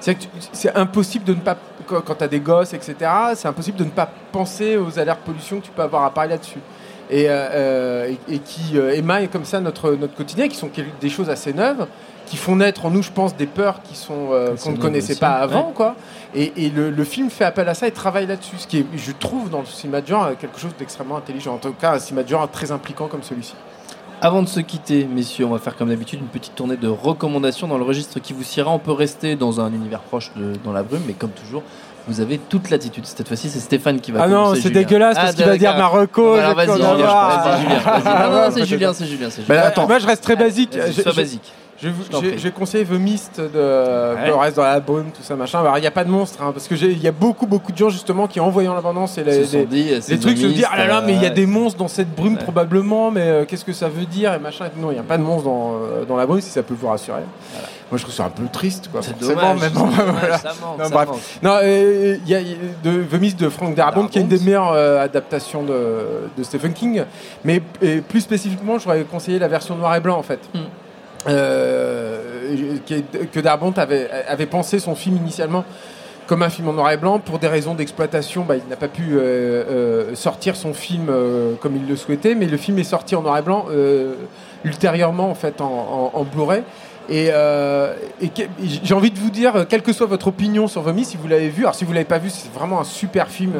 C'est 0.00 0.14
que 0.16 0.22
tu- 0.22 0.28
c'est 0.52 0.74
impossible 0.74 1.24
de 1.24 1.34
ne 1.34 1.40
pas, 1.40 1.56
quand, 1.86 2.02
tu 2.16 2.24
as 2.24 2.28
des 2.28 2.40
gosses, 2.40 2.72
etc., 2.74 2.94
c'est 3.36 3.46
impossible 3.46 3.78
de 3.78 3.84
ne 3.84 3.90
pas 3.90 4.10
penser 4.32 4.76
aux 4.76 4.98
alertes 4.98 5.20
pollution 5.20 5.60
que 5.60 5.66
tu 5.66 5.70
peux 5.70 5.82
avoir 5.82 6.04
à 6.04 6.10
Paris 6.12 6.28
là-dessus. 6.30 6.58
Et, 7.10 7.24
et, 7.26 8.18
et 8.34 8.38
qui 8.38 8.78
émaillent 8.94 9.28
comme 9.28 9.44
ça 9.44 9.60
notre, 9.60 9.92
notre 9.92 10.14
quotidien, 10.14 10.48
qui 10.48 10.56
sont 10.56 10.70
des 11.00 11.08
choses 11.10 11.28
assez 11.28 11.52
neuves, 11.52 11.86
qui 12.26 12.36
font 12.36 12.56
naître 12.56 12.86
en 12.86 12.90
nous, 12.90 13.02
je 13.02 13.10
pense, 13.10 13.36
des 13.36 13.46
peurs 13.46 13.82
qui 13.82 13.94
sont 13.96 14.28
euh, 14.32 14.54
qu'on 14.56 14.72
ne 14.72 14.76
connaissait 14.78 15.16
pas 15.16 15.32
avant, 15.32 15.68
ouais. 15.68 15.72
quoi. 15.74 15.96
Et, 16.34 16.52
et 16.56 16.70
le, 16.70 16.90
le 16.90 17.04
film 17.04 17.28
fait 17.30 17.44
appel 17.44 17.68
à 17.68 17.74
ça 17.74 17.86
et 17.86 17.90
travaille 17.90 18.26
là-dessus, 18.26 18.56
ce 18.58 18.66
qui 18.66 18.78
est, 18.78 18.86
je 18.96 19.12
trouve, 19.12 19.50
dans 19.50 19.60
le 19.60 19.66
cinéma 19.66 20.00
de 20.00 20.06
genre, 20.06 20.30
quelque 20.40 20.58
chose 20.58 20.72
d'extrêmement 20.78 21.16
intelligent. 21.18 21.54
En 21.54 21.58
tout 21.58 21.72
cas, 21.72 21.92
un 21.94 21.98
cinéma 21.98 22.22
de 22.22 22.28
genre 22.28 22.50
très 22.50 22.72
impliquant 22.72 23.06
comme 23.08 23.22
celui-ci. 23.22 23.54
Avant 24.22 24.42
de 24.42 24.48
se 24.48 24.60
quitter, 24.60 25.04
messieurs, 25.04 25.46
on 25.46 25.50
va 25.50 25.58
faire 25.58 25.76
comme 25.76 25.88
d'habitude 25.88 26.20
une 26.20 26.28
petite 26.28 26.54
tournée 26.54 26.76
de 26.76 26.86
recommandations 26.88 27.66
dans 27.66 27.76
le 27.76 27.82
registre 27.84 28.20
qui 28.20 28.32
vous 28.32 28.44
siera. 28.44 28.70
On 28.70 28.78
peut 28.78 28.92
rester 28.92 29.34
dans 29.36 29.60
un 29.60 29.72
univers 29.72 29.98
proche 30.00 30.30
de 30.36 30.52
Dans 30.64 30.72
la 30.72 30.84
brume, 30.84 31.02
mais 31.08 31.12
comme 31.14 31.30
toujours, 31.32 31.64
vous 32.06 32.20
avez 32.20 32.38
toute 32.38 32.70
l'attitude. 32.70 33.04
Cette 33.04 33.26
fois-ci, 33.26 33.50
c'est 33.50 33.58
Stéphane 33.58 34.00
qui 34.00 34.12
va 34.12 34.22
Ah 34.22 34.28
non, 34.28 34.54
c'est 34.54 34.70
dégueulasse 34.70 35.16
parce 35.16 35.30
Ah, 35.30 35.34
qu'il 35.34 35.44
va 35.44 35.58
dire. 35.58 35.76
Marocco. 35.76 36.34
Alors 36.34 36.54
vas-y, 36.54 36.72
Julien, 36.72 36.94
vas-y, 36.94 37.60
Julien, 37.62 37.78
vas-y. 37.84 38.04
Non, 38.04 38.30
non, 38.30 38.38
Ouais, 38.42 38.50
c'est. 38.52 38.64
Julien, 38.64 38.92
c'est 38.92 39.06
Julien, 39.06 39.28
c'est 39.28 39.40
Mais 39.48 39.54
Julien. 39.56 39.62
attends. 39.68 39.86
Moi, 39.88 39.98
je 39.98 40.06
reste 40.06 40.22
très 40.22 40.36
basique. 40.36 40.76
Vas-y, 40.76 40.92
Je- 40.92 41.02
sois 41.02 41.12
je- 41.12 41.16
basique. 41.16 41.52
Je, 41.82 41.88
Je 42.38 42.48
conseillé 42.50 42.84
The 42.84 42.92
Mist 42.92 43.40
de 43.40 43.48
le 44.26 44.34
reste 44.34 44.56
dans 44.56 44.62
la 44.62 44.78
brume, 44.78 45.06
tout 45.10 45.22
ça 45.22 45.34
machin. 45.34 45.60
Alors 45.60 45.78
il 45.78 45.80
n'y 45.80 45.86
a 45.86 45.90
pas 45.90 46.04
de 46.04 46.10
monstre, 46.10 46.40
hein, 46.40 46.52
parce 46.52 46.68
que 46.68 46.76
j'ai- 46.76 46.92
il 46.92 47.02
y 47.02 47.08
a 47.08 47.12
beaucoup 47.12 47.46
beaucoup 47.46 47.72
de 47.72 47.76
gens 47.76 47.88
justement 47.88 48.28
qui 48.28 48.38
en 48.38 48.50
voyant 48.50 48.72
l'abondance 48.74 49.18
et 49.18 49.24
les, 49.24 49.44
se 49.44 49.44
sont 49.44 49.58
les- 49.58 49.66
dit, 49.66 49.84
les 50.08 50.18
trucs 50.18 50.38
se 50.38 50.46
The 50.46 50.48
disent 50.52 50.66
ah 50.70 50.78
là 50.78 50.86
là 50.86 50.94
Mist, 51.00 51.06
mais 51.06 51.14
il 51.14 51.22
y 51.22 51.26
a 51.26 51.30
euh, 51.30 51.34
des 51.34 51.46
monstres 51.46 51.78
dans 51.78 51.88
cette 51.88 52.14
brume 52.14 52.34
Ouais. 52.36 52.42
probablement 52.42 53.10
mais 53.10 53.22
euh, 53.22 53.44
qu'est-ce 53.44 53.64
que 53.64 53.72
ça 53.72 53.88
veut 53.88 54.04
dire 54.06 54.32
et 54.32 54.38
machin 54.38 54.66
non 54.76 54.90
il 54.90 54.94
n'y 54.94 55.00
a 55.00 55.02
pas 55.02 55.18
de 55.18 55.22
monstres 55.24 55.44
dans, 55.48 55.72
euh, 55.74 56.04
dans 56.04 56.16
la 56.16 56.24
brume 56.26 56.40
si 56.40 56.50
ça 56.50 56.62
peut 56.62 56.74
vous 56.74 56.86
rassurer 56.88 57.22
moi 57.90 57.98
je 57.98 58.02
trouve 58.04 58.14
ça 58.14 58.24
un 58.26 58.30
peu 58.30 58.44
triste 58.50 58.88
quoi 58.92 59.02
C'est 59.02 59.18
dommage. 59.18 59.58
mais 59.60 59.68
bon, 59.68 59.88
c'est 59.90 59.96
dommage, 60.06 60.20
voilà. 60.20 60.38
ça 60.38 60.52
manque, 60.62 60.78
Non, 60.78 60.84
ça 60.84 60.90
bref. 60.94 61.08
manque. 61.08 61.18
Non, 61.42 61.56
euh, 61.62 62.16
il 62.24 62.30
y 62.30 62.34
a 62.34 62.40
il 62.40 62.48
y 62.48 62.52
a 62.54 62.56
de 62.84 63.02
The 63.02 63.20
Mist 63.20 63.38
de 63.40 63.48
Frank 63.50 63.74
Darabont, 63.74 64.06
qui 64.06 64.18
est 64.18 64.22
une 64.22 64.28
des 64.28 64.38
meilleures 64.38 64.72
euh, 64.72 65.04
adaptations 65.04 65.62
de, 65.62 66.28
de 66.38 66.42
Stephen 66.42 66.72
King. 66.72 67.02
Mais 67.44 67.60
et 67.82 68.00
plus 68.00 68.20
spécifiquement, 68.22 68.78
j'aurais 68.78 69.02
conseillé 69.02 69.38
la 69.38 69.48
version 69.48 69.76
noir 69.76 69.94
et 69.94 70.00
blanc 70.00 70.16
en 70.16 70.22
fait. 70.22 70.40
Hmm. 70.54 70.60
Euh, 71.28 72.18
que 73.32 73.40
Darabont 73.40 73.72
avait, 73.76 74.08
avait 74.28 74.46
pensé 74.46 74.78
son 74.78 74.94
film 74.94 75.16
initialement 75.16 75.64
comme 76.26 76.42
un 76.42 76.50
film 76.50 76.68
en 76.68 76.72
noir 76.72 76.90
et 76.90 76.96
blanc. 76.96 77.18
Pour 77.18 77.38
des 77.38 77.48
raisons 77.48 77.74
d'exploitation, 77.74 78.42
bah, 78.44 78.56
il 78.56 78.68
n'a 78.68 78.76
pas 78.76 78.88
pu 78.88 79.10
euh, 79.12 79.18
euh, 79.20 80.14
sortir 80.14 80.56
son 80.56 80.74
film 80.74 81.06
euh, 81.08 81.54
comme 81.60 81.76
il 81.76 81.86
le 81.88 81.96
souhaitait, 81.96 82.34
mais 82.34 82.46
le 82.46 82.56
film 82.56 82.78
est 82.78 82.84
sorti 82.84 83.14
en 83.16 83.22
noir 83.22 83.38
et 83.38 83.42
blanc 83.42 83.66
ultérieurement 84.64 85.30
en 85.30 85.34
fait 85.34 85.60
en, 85.60 86.10
en- 86.14 86.18
en 86.18 86.24
Blu-ray. 86.24 86.62
Et, 87.08 87.30
euh, 87.32 87.94
j'ai 88.60 88.94
envie 88.94 89.10
de 89.10 89.18
vous 89.18 89.30
dire, 89.30 89.66
quelle 89.68 89.82
que 89.82 89.92
soit 89.92 90.06
votre 90.06 90.28
opinion 90.28 90.68
sur 90.68 90.82
Vomi, 90.82 91.04
si 91.04 91.16
vous 91.16 91.26
l'avez 91.26 91.48
vu, 91.48 91.62
alors 91.64 91.74
si 91.74 91.84
vous 91.84 91.92
l'avez 91.92 92.04
pas 92.04 92.18
vu, 92.18 92.30
c'est 92.30 92.52
vraiment 92.52 92.80
un 92.80 92.84
super 92.84 93.26
film, 93.28 93.54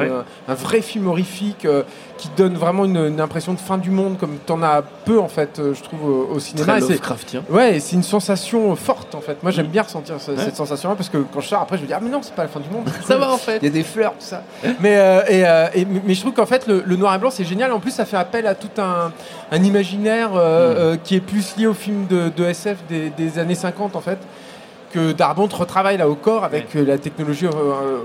un 0.48 0.54
vrai 0.54 0.80
film 0.80 1.08
horrifique 1.08 1.64
euh, 1.64 1.82
qui 2.22 2.28
donne 2.36 2.54
vraiment 2.54 2.84
une, 2.84 2.96
une 2.98 3.20
impression 3.20 3.52
de 3.52 3.58
fin 3.58 3.78
du 3.78 3.90
monde, 3.90 4.16
comme 4.16 4.36
t'en 4.46 4.62
as 4.62 4.82
peu 5.04 5.18
en 5.18 5.26
fait, 5.26 5.58
euh, 5.58 5.74
je 5.74 5.82
trouve 5.82 6.04
au, 6.04 6.28
au 6.34 6.38
cinéma. 6.38 6.74
C'est- 6.74 6.80
Lovecraftien. 6.88 7.42
Ouais, 7.50 7.80
c'est 7.80 7.96
une 7.96 8.04
sensation 8.04 8.76
forte 8.76 9.16
en 9.16 9.20
fait. 9.20 9.42
Moi 9.42 9.50
j'aime 9.50 9.66
bien 9.66 9.82
ressentir 9.82 10.20
ce- 10.20 10.30
Ouais. 10.30 10.36
cette 10.38 10.54
sensation-là 10.54 10.94
parce 10.94 11.08
que 11.08 11.18
quand 11.18 11.40
je 11.40 11.48
sors 11.48 11.60
après, 11.60 11.78
je 11.78 11.82
me 11.82 11.88
dis 11.88 11.92
ah 11.92 11.98
mais 12.00 12.10
non, 12.10 12.20
c'est 12.22 12.34
pas 12.34 12.42
la 12.42 12.48
fin 12.48 12.60
du 12.60 12.70
monde. 12.70 12.88
Ça 13.04 13.16
va 13.16 13.32
en 13.32 13.36
fait. 13.38 13.58
Il 13.60 13.64
y 13.64 13.68
a 13.68 13.70
des 13.72 13.82
fleurs, 13.82 14.12
tout 14.12 14.24
ça. 14.24 14.44
mais, 14.80 14.96
euh, 14.98 15.22
et, 15.28 15.44
euh, 15.44 15.66
et- 15.74 15.84
mais 15.84 16.14
je 16.14 16.20
trouve 16.20 16.32
qu'en 16.32 16.46
fait, 16.46 16.66
le, 16.68 16.84
le 16.86 16.94
noir 16.96 17.12
et 17.14 17.18
blanc, 17.18 17.30
c'est 17.30 17.44
génial. 17.44 17.72
En 17.72 17.80
plus, 17.80 17.90
ça 17.90 18.04
fait 18.04 18.16
appel 18.16 18.46
à 18.46 18.54
tout 18.54 18.80
un, 18.80 19.10
un 19.50 19.62
imaginaire 19.64 20.30
euh, 20.36 20.92
euh, 20.92 20.96
qui 21.02 21.16
est 21.16 21.20
plus 21.20 21.56
lié 21.56 21.66
au 21.66 21.74
film 21.74 22.06
de, 22.08 22.30
de 22.36 22.44
SF 22.44 22.78
des, 22.88 23.10
des 23.10 23.38
années 23.40 23.56
50, 23.56 23.96
en 23.96 24.00
fait, 24.00 24.18
que 24.92 25.12
Darbont 25.12 25.48
retravaille 25.52 25.96
là 25.96 26.08
au 26.08 26.14
corps 26.14 26.44
avec 26.44 26.76
euh, 26.76 26.84
la 26.84 26.98
technologie 26.98 27.46
euh, 27.46 27.50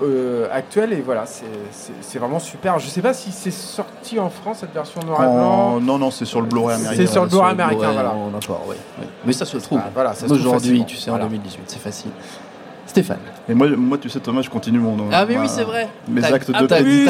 euh, 0.04 0.48
actuelle. 0.52 0.94
Et 0.94 1.02
voilà, 1.02 1.26
c'est- 1.26 2.18
vraiment 2.18 2.40
super. 2.40 2.80
Je 2.80 2.88
sais 2.88 3.02
pas 3.02 3.14
si 3.14 3.32
c'est 3.32 3.52
sorti 3.52 4.20
en 4.20 4.30
France, 4.30 4.58
cette 4.62 4.74
version 4.74 5.02
noir 5.06 5.22
et 5.24 5.28
blanc. 5.28 5.80
Non, 5.80 5.98
non, 6.00 6.10
c'est 6.12 6.26
sur 6.26 6.42
le 6.42 6.48
Blu-ray 6.48 6.76
américain. 6.78 7.04
C'est 7.06 7.12
sur 7.12 7.24
le 7.24 7.30
Blu-ray 7.30 7.52
américain, 7.52 7.92
voilà. 7.92 8.14
Ouais, 8.14 8.70
ouais. 8.70 9.08
Mais 9.26 9.34
ça 9.34 9.46
se 9.46 9.58
trouve. 9.58 9.80
Ah, 9.84 9.90
voilà, 9.94 10.14
ça 10.14 10.22
se 10.22 10.26
trouve 10.26 10.40
Aujourd'hui, 10.40 10.84
tu 10.86 10.96
sais, 10.96 11.10
en 11.10 11.14
Voilà. 11.14 11.26
2018, 11.26 11.64
c'est 11.68 11.80
facile. 11.80 12.12
Stéphane. 12.88 13.20
Et 13.50 13.54
moi, 13.54 13.68
moi, 13.76 13.98
tu 13.98 14.10
sais, 14.10 14.20
Thomas, 14.20 14.42
je 14.42 14.50
continue 14.50 14.80
mon. 14.80 14.96
Ah, 15.12 15.26
mais 15.28 15.36
ma- 15.36 15.42
oui, 15.42 15.48
c'est 15.50 15.64
vrai. 15.66 15.90
Mes 16.08 16.22
Ta- 16.22 16.34
actes 16.34 16.52
ah, 16.54 16.62
de 16.62 16.68
ta, 16.68 16.82
Oui, 16.82 17.06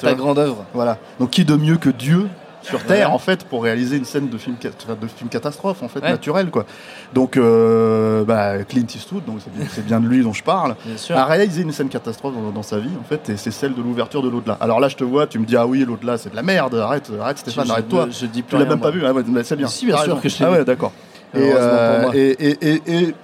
ta 0.00 0.14
grande 0.14 0.38
œuvre. 0.38 0.64
Voilà. 0.74 0.98
Donc, 1.20 1.30
qui 1.30 1.44
de 1.44 1.54
mieux 1.56 1.76
que 1.76 1.90
Dieu 1.90 2.28
sur 2.66 2.82
Terre, 2.84 3.12
en 3.12 3.18
fait, 3.18 3.44
pour 3.44 3.62
réaliser 3.62 3.96
une 3.96 4.04
scène 4.04 4.28
de 4.28 4.36
film, 4.38 4.56
de 4.60 5.06
film 5.06 5.28
catastrophe, 5.30 5.82
en 5.82 5.88
fait, 5.88 6.00
Ouais. 6.00 6.10
naturelle, 6.10 6.50
quoi. 6.50 6.66
Donc, 7.14 7.36
euh, 7.36 8.24
bah, 8.24 8.64
Clint 8.64 8.86
Eastwood, 8.94 9.24
donc 9.24 9.38
c'est 9.70 9.84
bien, 9.84 10.00
de 10.00 10.06
lui 10.06 10.22
dont 10.22 10.32
je 10.32 10.42
parle, 10.42 10.76
a 11.10 11.24
réalisé 11.24 11.62
une 11.62 11.72
scène 11.72 11.88
catastrophe 11.88 12.34
dans, 12.34 12.50
dans 12.50 12.62
sa 12.62 12.78
vie, 12.78 12.90
en 13.00 13.04
fait, 13.04 13.28
et 13.30 13.36
c'est 13.36 13.50
celle 13.50 13.74
de 13.74 13.82
l'ouverture 13.82 14.22
de 14.22 14.28
l'au-delà. 14.28 14.56
Alors 14.60 14.80
là, 14.80 14.88
je 14.88 14.96
te 14.96 15.04
vois, 15.04 15.26
tu 15.26 15.38
me 15.38 15.46
dis, 15.46 15.56
ah 15.56 15.66
oui, 15.66 15.84
l'au-delà, 15.86 16.18
c'est 16.18 16.30
de 16.30 16.36
la 16.36 16.42
merde, 16.42 16.74
arrête, 16.74 17.10
arrête, 17.20 17.38
Stéphane, 17.38 17.70
arrête-toi. 17.70 18.08
Je, 18.10 18.26
dis 18.26 18.42
Tu 18.42 18.42
plus 18.44 18.56
l'as 18.58 18.64
rien, 18.64 18.70
même 18.70 18.80
pas 18.80 18.90
vu, 18.90 19.02
ah 19.06 19.12
ouais, 19.12 19.22
mais 19.26 19.44
c'est 19.44 19.56
bien. 19.56 19.68
Si, 19.68 19.86
bien 19.86 19.96
sûr 19.98 20.20
que 20.20 20.28
je 20.28 20.38
l'ai 20.38 20.44
Ah 20.44 20.50
ouais, 20.50 20.64
d'accord. 20.64 20.92
Et, 21.34 21.38
euh, 21.54 22.10
et, 22.14 22.30
et, 22.30 22.68
et, 22.70 22.82
et 23.02 23.14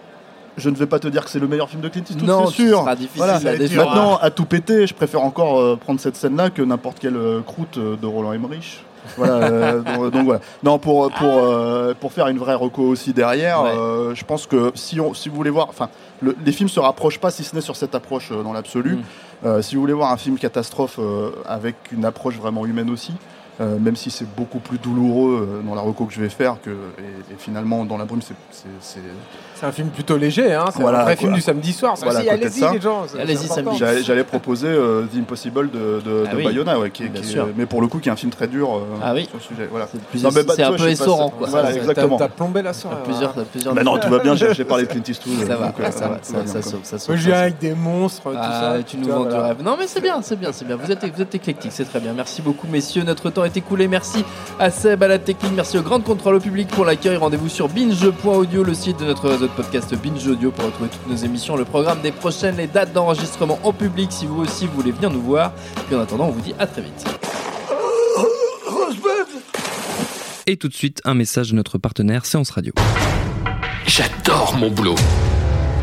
je 0.58 0.68
ne 0.68 0.74
vais 0.76 0.86
pas 0.86 0.98
te 0.98 1.08
dire 1.08 1.24
que 1.24 1.30
c'est 1.30 1.38
le 1.38 1.46
meilleur 1.48 1.68
film 1.70 1.80
de 1.80 1.88
Clint 1.88 2.02
Eastwood, 2.02 2.28
Non, 2.28 2.46
c'est 2.46 2.62
sûr. 2.66 2.80
sera 2.80 2.94
difficile 2.96 3.18
Voilà. 3.24 3.36
à. 3.36 3.84
Maintenant, 3.84 4.16
à 4.20 4.30
tout 4.30 4.44
péter, 4.44 4.86
je 4.86 4.92
préfère 4.94 5.22
encore 5.22 5.58
euh, 5.58 5.76
prendre 5.76 5.98
cette 6.00 6.16
scène-là 6.16 6.50
que 6.50 6.62
n'importe 6.62 6.98
quelle 6.98 7.16
euh, 7.16 7.40
croûte 7.40 7.78
euh, 7.78 7.96
de 7.96 8.06
Roland 8.06 8.32
Emmerich. 8.32 8.84
Voilà, 9.16 9.34
euh, 9.34 9.80
donc, 9.80 10.10
donc 10.12 10.24
voilà. 10.24 10.40
Non, 10.62 10.78
pour 10.78 11.10
pour 11.12 11.38
euh, 11.38 11.94
pour 11.98 12.12
faire 12.12 12.28
une 12.28 12.38
vraie 12.38 12.54
reco 12.54 12.82
aussi 12.82 13.12
derrière, 13.12 13.62
Ouais. 13.62 13.70
euh, 13.76 14.14
je 14.14 14.24
pense 14.24 14.46
que 14.46 14.70
si 14.74 15.00
on 15.00 15.12
si 15.14 15.28
vous 15.28 15.36
voulez 15.36 15.50
voir, 15.50 15.68
enfin, 15.68 15.88
le- 16.20 16.36
les 16.44 16.52
films 16.52 16.68
se 16.68 16.80
rapprochent 16.80 17.18
pas 17.18 17.30
si 17.30 17.42
ce 17.44 17.54
n'est 17.54 17.60
sur 17.62 17.76
cette 17.76 17.94
approche 17.94 18.30
dans 18.32 18.52
l'absolu. 18.52 18.98
Mm. 19.44 19.60
Si 19.62 19.74
vous 19.74 19.80
voulez 19.80 19.92
voir 19.92 20.12
un 20.12 20.16
film 20.16 20.38
catastrophe 20.38 21.00
avec 21.46 21.74
une 21.90 22.04
approche 22.04 22.36
vraiment 22.38 22.64
humaine 22.64 22.90
aussi. 22.90 23.12
Euh, 23.60 23.78
même 23.78 23.96
si 23.96 24.10
c'est 24.10 24.26
beaucoup 24.36 24.58
plus 24.60 24.78
douloureux 24.78 25.46
euh, 25.60 25.66
dans 25.68 25.74
la 25.74 25.82
reco 25.82 26.06
que 26.06 26.12
je 26.14 26.20
vais 26.20 26.28
faire 26.30 26.56
que 26.62 26.70
et, 26.70 27.32
et 27.32 27.36
finalement 27.38 27.84
dans 27.84 27.98
la 27.98 28.04
brume 28.06 28.22
c'est 28.22 28.34
c'est- 28.50 28.66
c'est 28.80 29.00
C'est 29.54 29.66
un 29.66 29.72
film 29.72 29.88
plutôt 29.90 30.16
léger, 30.16 30.54
hein. 30.54 30.64
C'est 30.72 30.80
Voilà, 30.80 31.00
un 31.00 31.04
vrai 31.04 31.14
quoi. 31.16 31.20
film 31.20 31.34
du 31.34 31.40
samedi 31.40 31.72
soir. 31.72 31.96
Ça 31.96 32.06
Voilà, 32.06 32.20
allez-y 32.32 32.50
ça. 32.60 32.72
les 32.72 32.80
gens. 32.80 33.04
J'allais 33.78 34.02
j'allais 34.02 34.24
proposer 34.24 34.66
euh, 34.68 35.04
The 35.12 35.18
Impossible 35.18 35.70
de, 35.70 36.00
de, 36.04 36.24
Ah 36.26 36.32
de 36.32 36.36
oui. 36.36 36.44
Bayona, 36.44 36.78
ouais, 36.80 36.90
qui, 36.90 37.08
qui 37.10 37.36
mais 37.56 37.66
pour 37.66 37.80
le 37.80 37.86
coup 37.88 37.98
qui 37.98 38.08
est 38.08 38.12
un 38.12 38.16
film 38.16 38.32
très 38.32 38.48
dur 38.48 38.74
euh, 38.74 38.80
Ah 39.02 39.12
oui. 39.14 39.26
sur 39.26 39.36
le 39.36 39.40
sujet. 39.42 39.68
Voilà. 39.70 39.86
C'est 39.92 40.02
plus- 40.02 40.22
Non, 40.22 40.30
mais 40.34 40.42
bah, 40.42 40.54
un 40.58 40.72
peu 40.72 40.88
essorant, 40.88 41.30
quoi. 41.30 41.46
Voilà, 41.48 41.72
exactement. 41.74 42.16
T'as 42.16 42.28
plombé 42.28 42.62
la 42.62 42.72
soirée. 42.72 42.96
T'as 42.98 43.04
plusieurs, 43.10 43.34
t'as 43.34 43.44
plusieurs. 43.44 43.74
Bah 43.74 43.84
non, 43.84 43.98
tout 43.98 44.08
va 44.08 44.18
bien, 44.18 44.34
j'ai 44.34 44.52
j'ai 44.54 44.64
parlé 44.64 44.84
de 44.84 44.88
Clint 44.92 45.02
Eastwood. 45.06 45.46
Ça 45.46 45.56
va, 45.56 45.72
ça 46.22 46.62
ça, 46.98 47.16
je 47.16 47.26
viens 47.28 47.38
avec 47.38 47.58
des 47.58 47.74
monstres, 47.74 48.22
tout 48.22 48.36
Ah, 48.36 48.74
ça. 48.78 48.82
tu 48.82 48.96
nous 48.96 49.08
vends 49.08 49.24
du 49.26 49.34
rêve. 49.36 49.62
Non, 49.62 49.76
mais 49.78 49.86
c'est 49.86 50.00
bien, 50.00 50.20
c'est 50.22 50.36
bien, 50.38 50.50
c'est 50.52 50.64
bien. 50.66 50.76
Vous 50.76 50.90
êtes, 50.90 51.04
vous 51.14 51.22
êtes 51.22 51.34
éclectique, 51.34 51.70
c'est 51.72 51.84
très 51.84 52.00
bien. 52.00 52.12
Merci 52.14 52.42
beaucoup, 52.42 52.66
messieurs. 52.66 53.04
Notre 53.04 53.30
temps 53.30 53.41
est 53.44 53.56
écoulé. 53.56 53.88
Merci 53.88 54.24
à 54.58 54.70
Seb, 54.70 55.02
à 55.02 55.08
la 55.08 55.18
technique. 55.18 55.52
Merci 55.54 55.78
au 55.78 55.82
Grand 55.82 56.00
Contrôle 56.00 56.36
au 56.36 56.40
public 56.40 56.68
pour 56.68 56.84
l'accueil. 56.84 57.16
Rendez-vous 57.16 57.48
sur 57.48 57.68
binge.audio, 57.68 58.62
le 58.62 58.74
site 58.74 59.00
de 59.00 59.04
notre 59.06 59.28
réseau 59.28 59.46
de 59.46 59.52
podcast 59.52 59.94
Binge 59.94 60.26
Audio 60.26 60.50
pour 60.50 60.66
retrouver 60.66 60.90
toutes 60.90 61.08
nos 61.08 61.16
émissions, 61.16 61.56
le 61.56 61.64
programme 61.64 62.00
des 62.00 62.12
prochaines, 62.12 62.56
les 62.56 62.66
dates 62.66 62.92
d'enregistrement 62.92 63.58
en 63.62 63.72
public 63.72 64.12
si 64.12 64.26
vous 64.26 64.40
aussi 64.40 64.66
vous 64.66 64.74
voulez 64.74 64.92
venir 64.92 65.10
nous 65.10 65.22
voir. 65.22 65.52
Puis 65.86 65.96
en 65.96 66.00
attendant, 66.00 66.26
on 66.26 66.32
vous 66.32 66.40
dit 66.40 66.54
à 66.58 66.66
très 66.66 66.82
vite. 66.82 67.04
Et 70.46 70.56
tout 70.56 70.68
de 70.68 70.74
suite, 70.74 71.00
un 71.04 71.14
message 71.14 71.50
de 71.50 71.54
notre 71.54 71.78
partenaire 71.78 72.26
Séance 72.26 72.50
Radio. 72.50 72.72
J'adore 73.86 74.56
mon 74.56 74.70
boulot. 74.70 74.96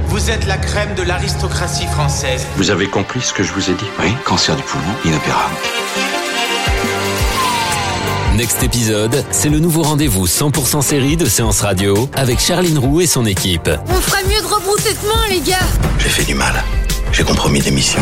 Vous 0.07 0.29
êtes 0.31 0.47
la 0.47 0.57
crème 0.57 0.95
de 0.95 1.03
l'aristocratie 1.03 1.85
française. 1.85 2.45
Vous 2.55 2.71
avez 2.71 2.87
compris 2.87 3.21
ce 3.21 3.33
que 3.33 3.43
je 3.43 3.53
vous 3.53 3.69
ai 3.69 3.73
dit? 3.73 3.85
Oui, 3.99 4.11
cancer 4.25 4.55
du 4.55 4.63
poumon, 4.63 4.93
inopérable. 5.05 5.55
Next 8.39 8.63
épisode, 8.63 9.25
c'est 9.31 9.49
le 9.49 9.59
nouveau 9.59 9.83
rendez-vous 9.83 10.25
100% 10.25 10.81
série 10.81 11.17
de 11.17 11.25
Séance 11.25 11.59
Radio 11.59 12.07
avec 12.13 12.39
Charline 12.39 12.77
Roux 12.77 13.01
et 13.01 13.05
son 13.05 13.25
équipe. 13.25 13.69
On 13.89 13.99
ferait 13.99 14.23
mieux 14.23 14.41
de 14.41 14.47
rebrousser 14.47 14.95
chemin, 14.95 15.27
les 15.29 15.41
gars 15.41 15.57
J'ai 15.97 16.07
fait 16.07 16.23
du 16.23 16.35
mal. 16.35 16.63
J'ai 17.11 17.25
compromis 17.25 17.59
des 17.59 17.71
missions. 17.71 17.99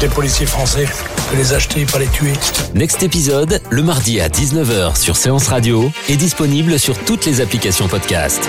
Des 0.00 0.08
policiers 0.08 0.46
français, 0.46 0.88
que 1.30 1.36
les 1.36 1.52
acheter, 1.52 1.86
pas 1.86 2.00
les 2.00 2.08
tuer. 2.08 2.32
Next 2.74 3.04
épisode, 3.04 3.60
le 3.70 3.84
mardi 3.84 4.20
à 4.20 4.28
19h 4.28 4.96
sur 4.96 5.16
Séance 5.16 5.46
Radio 5.46 5.92
est 6.08 6.16
disponible 6.16 6.76
sur 6.80 6.98
toutes 6.98 7.24
les 7.24 7.40
applications 7.40 7.86
podcast. 7.86 8.48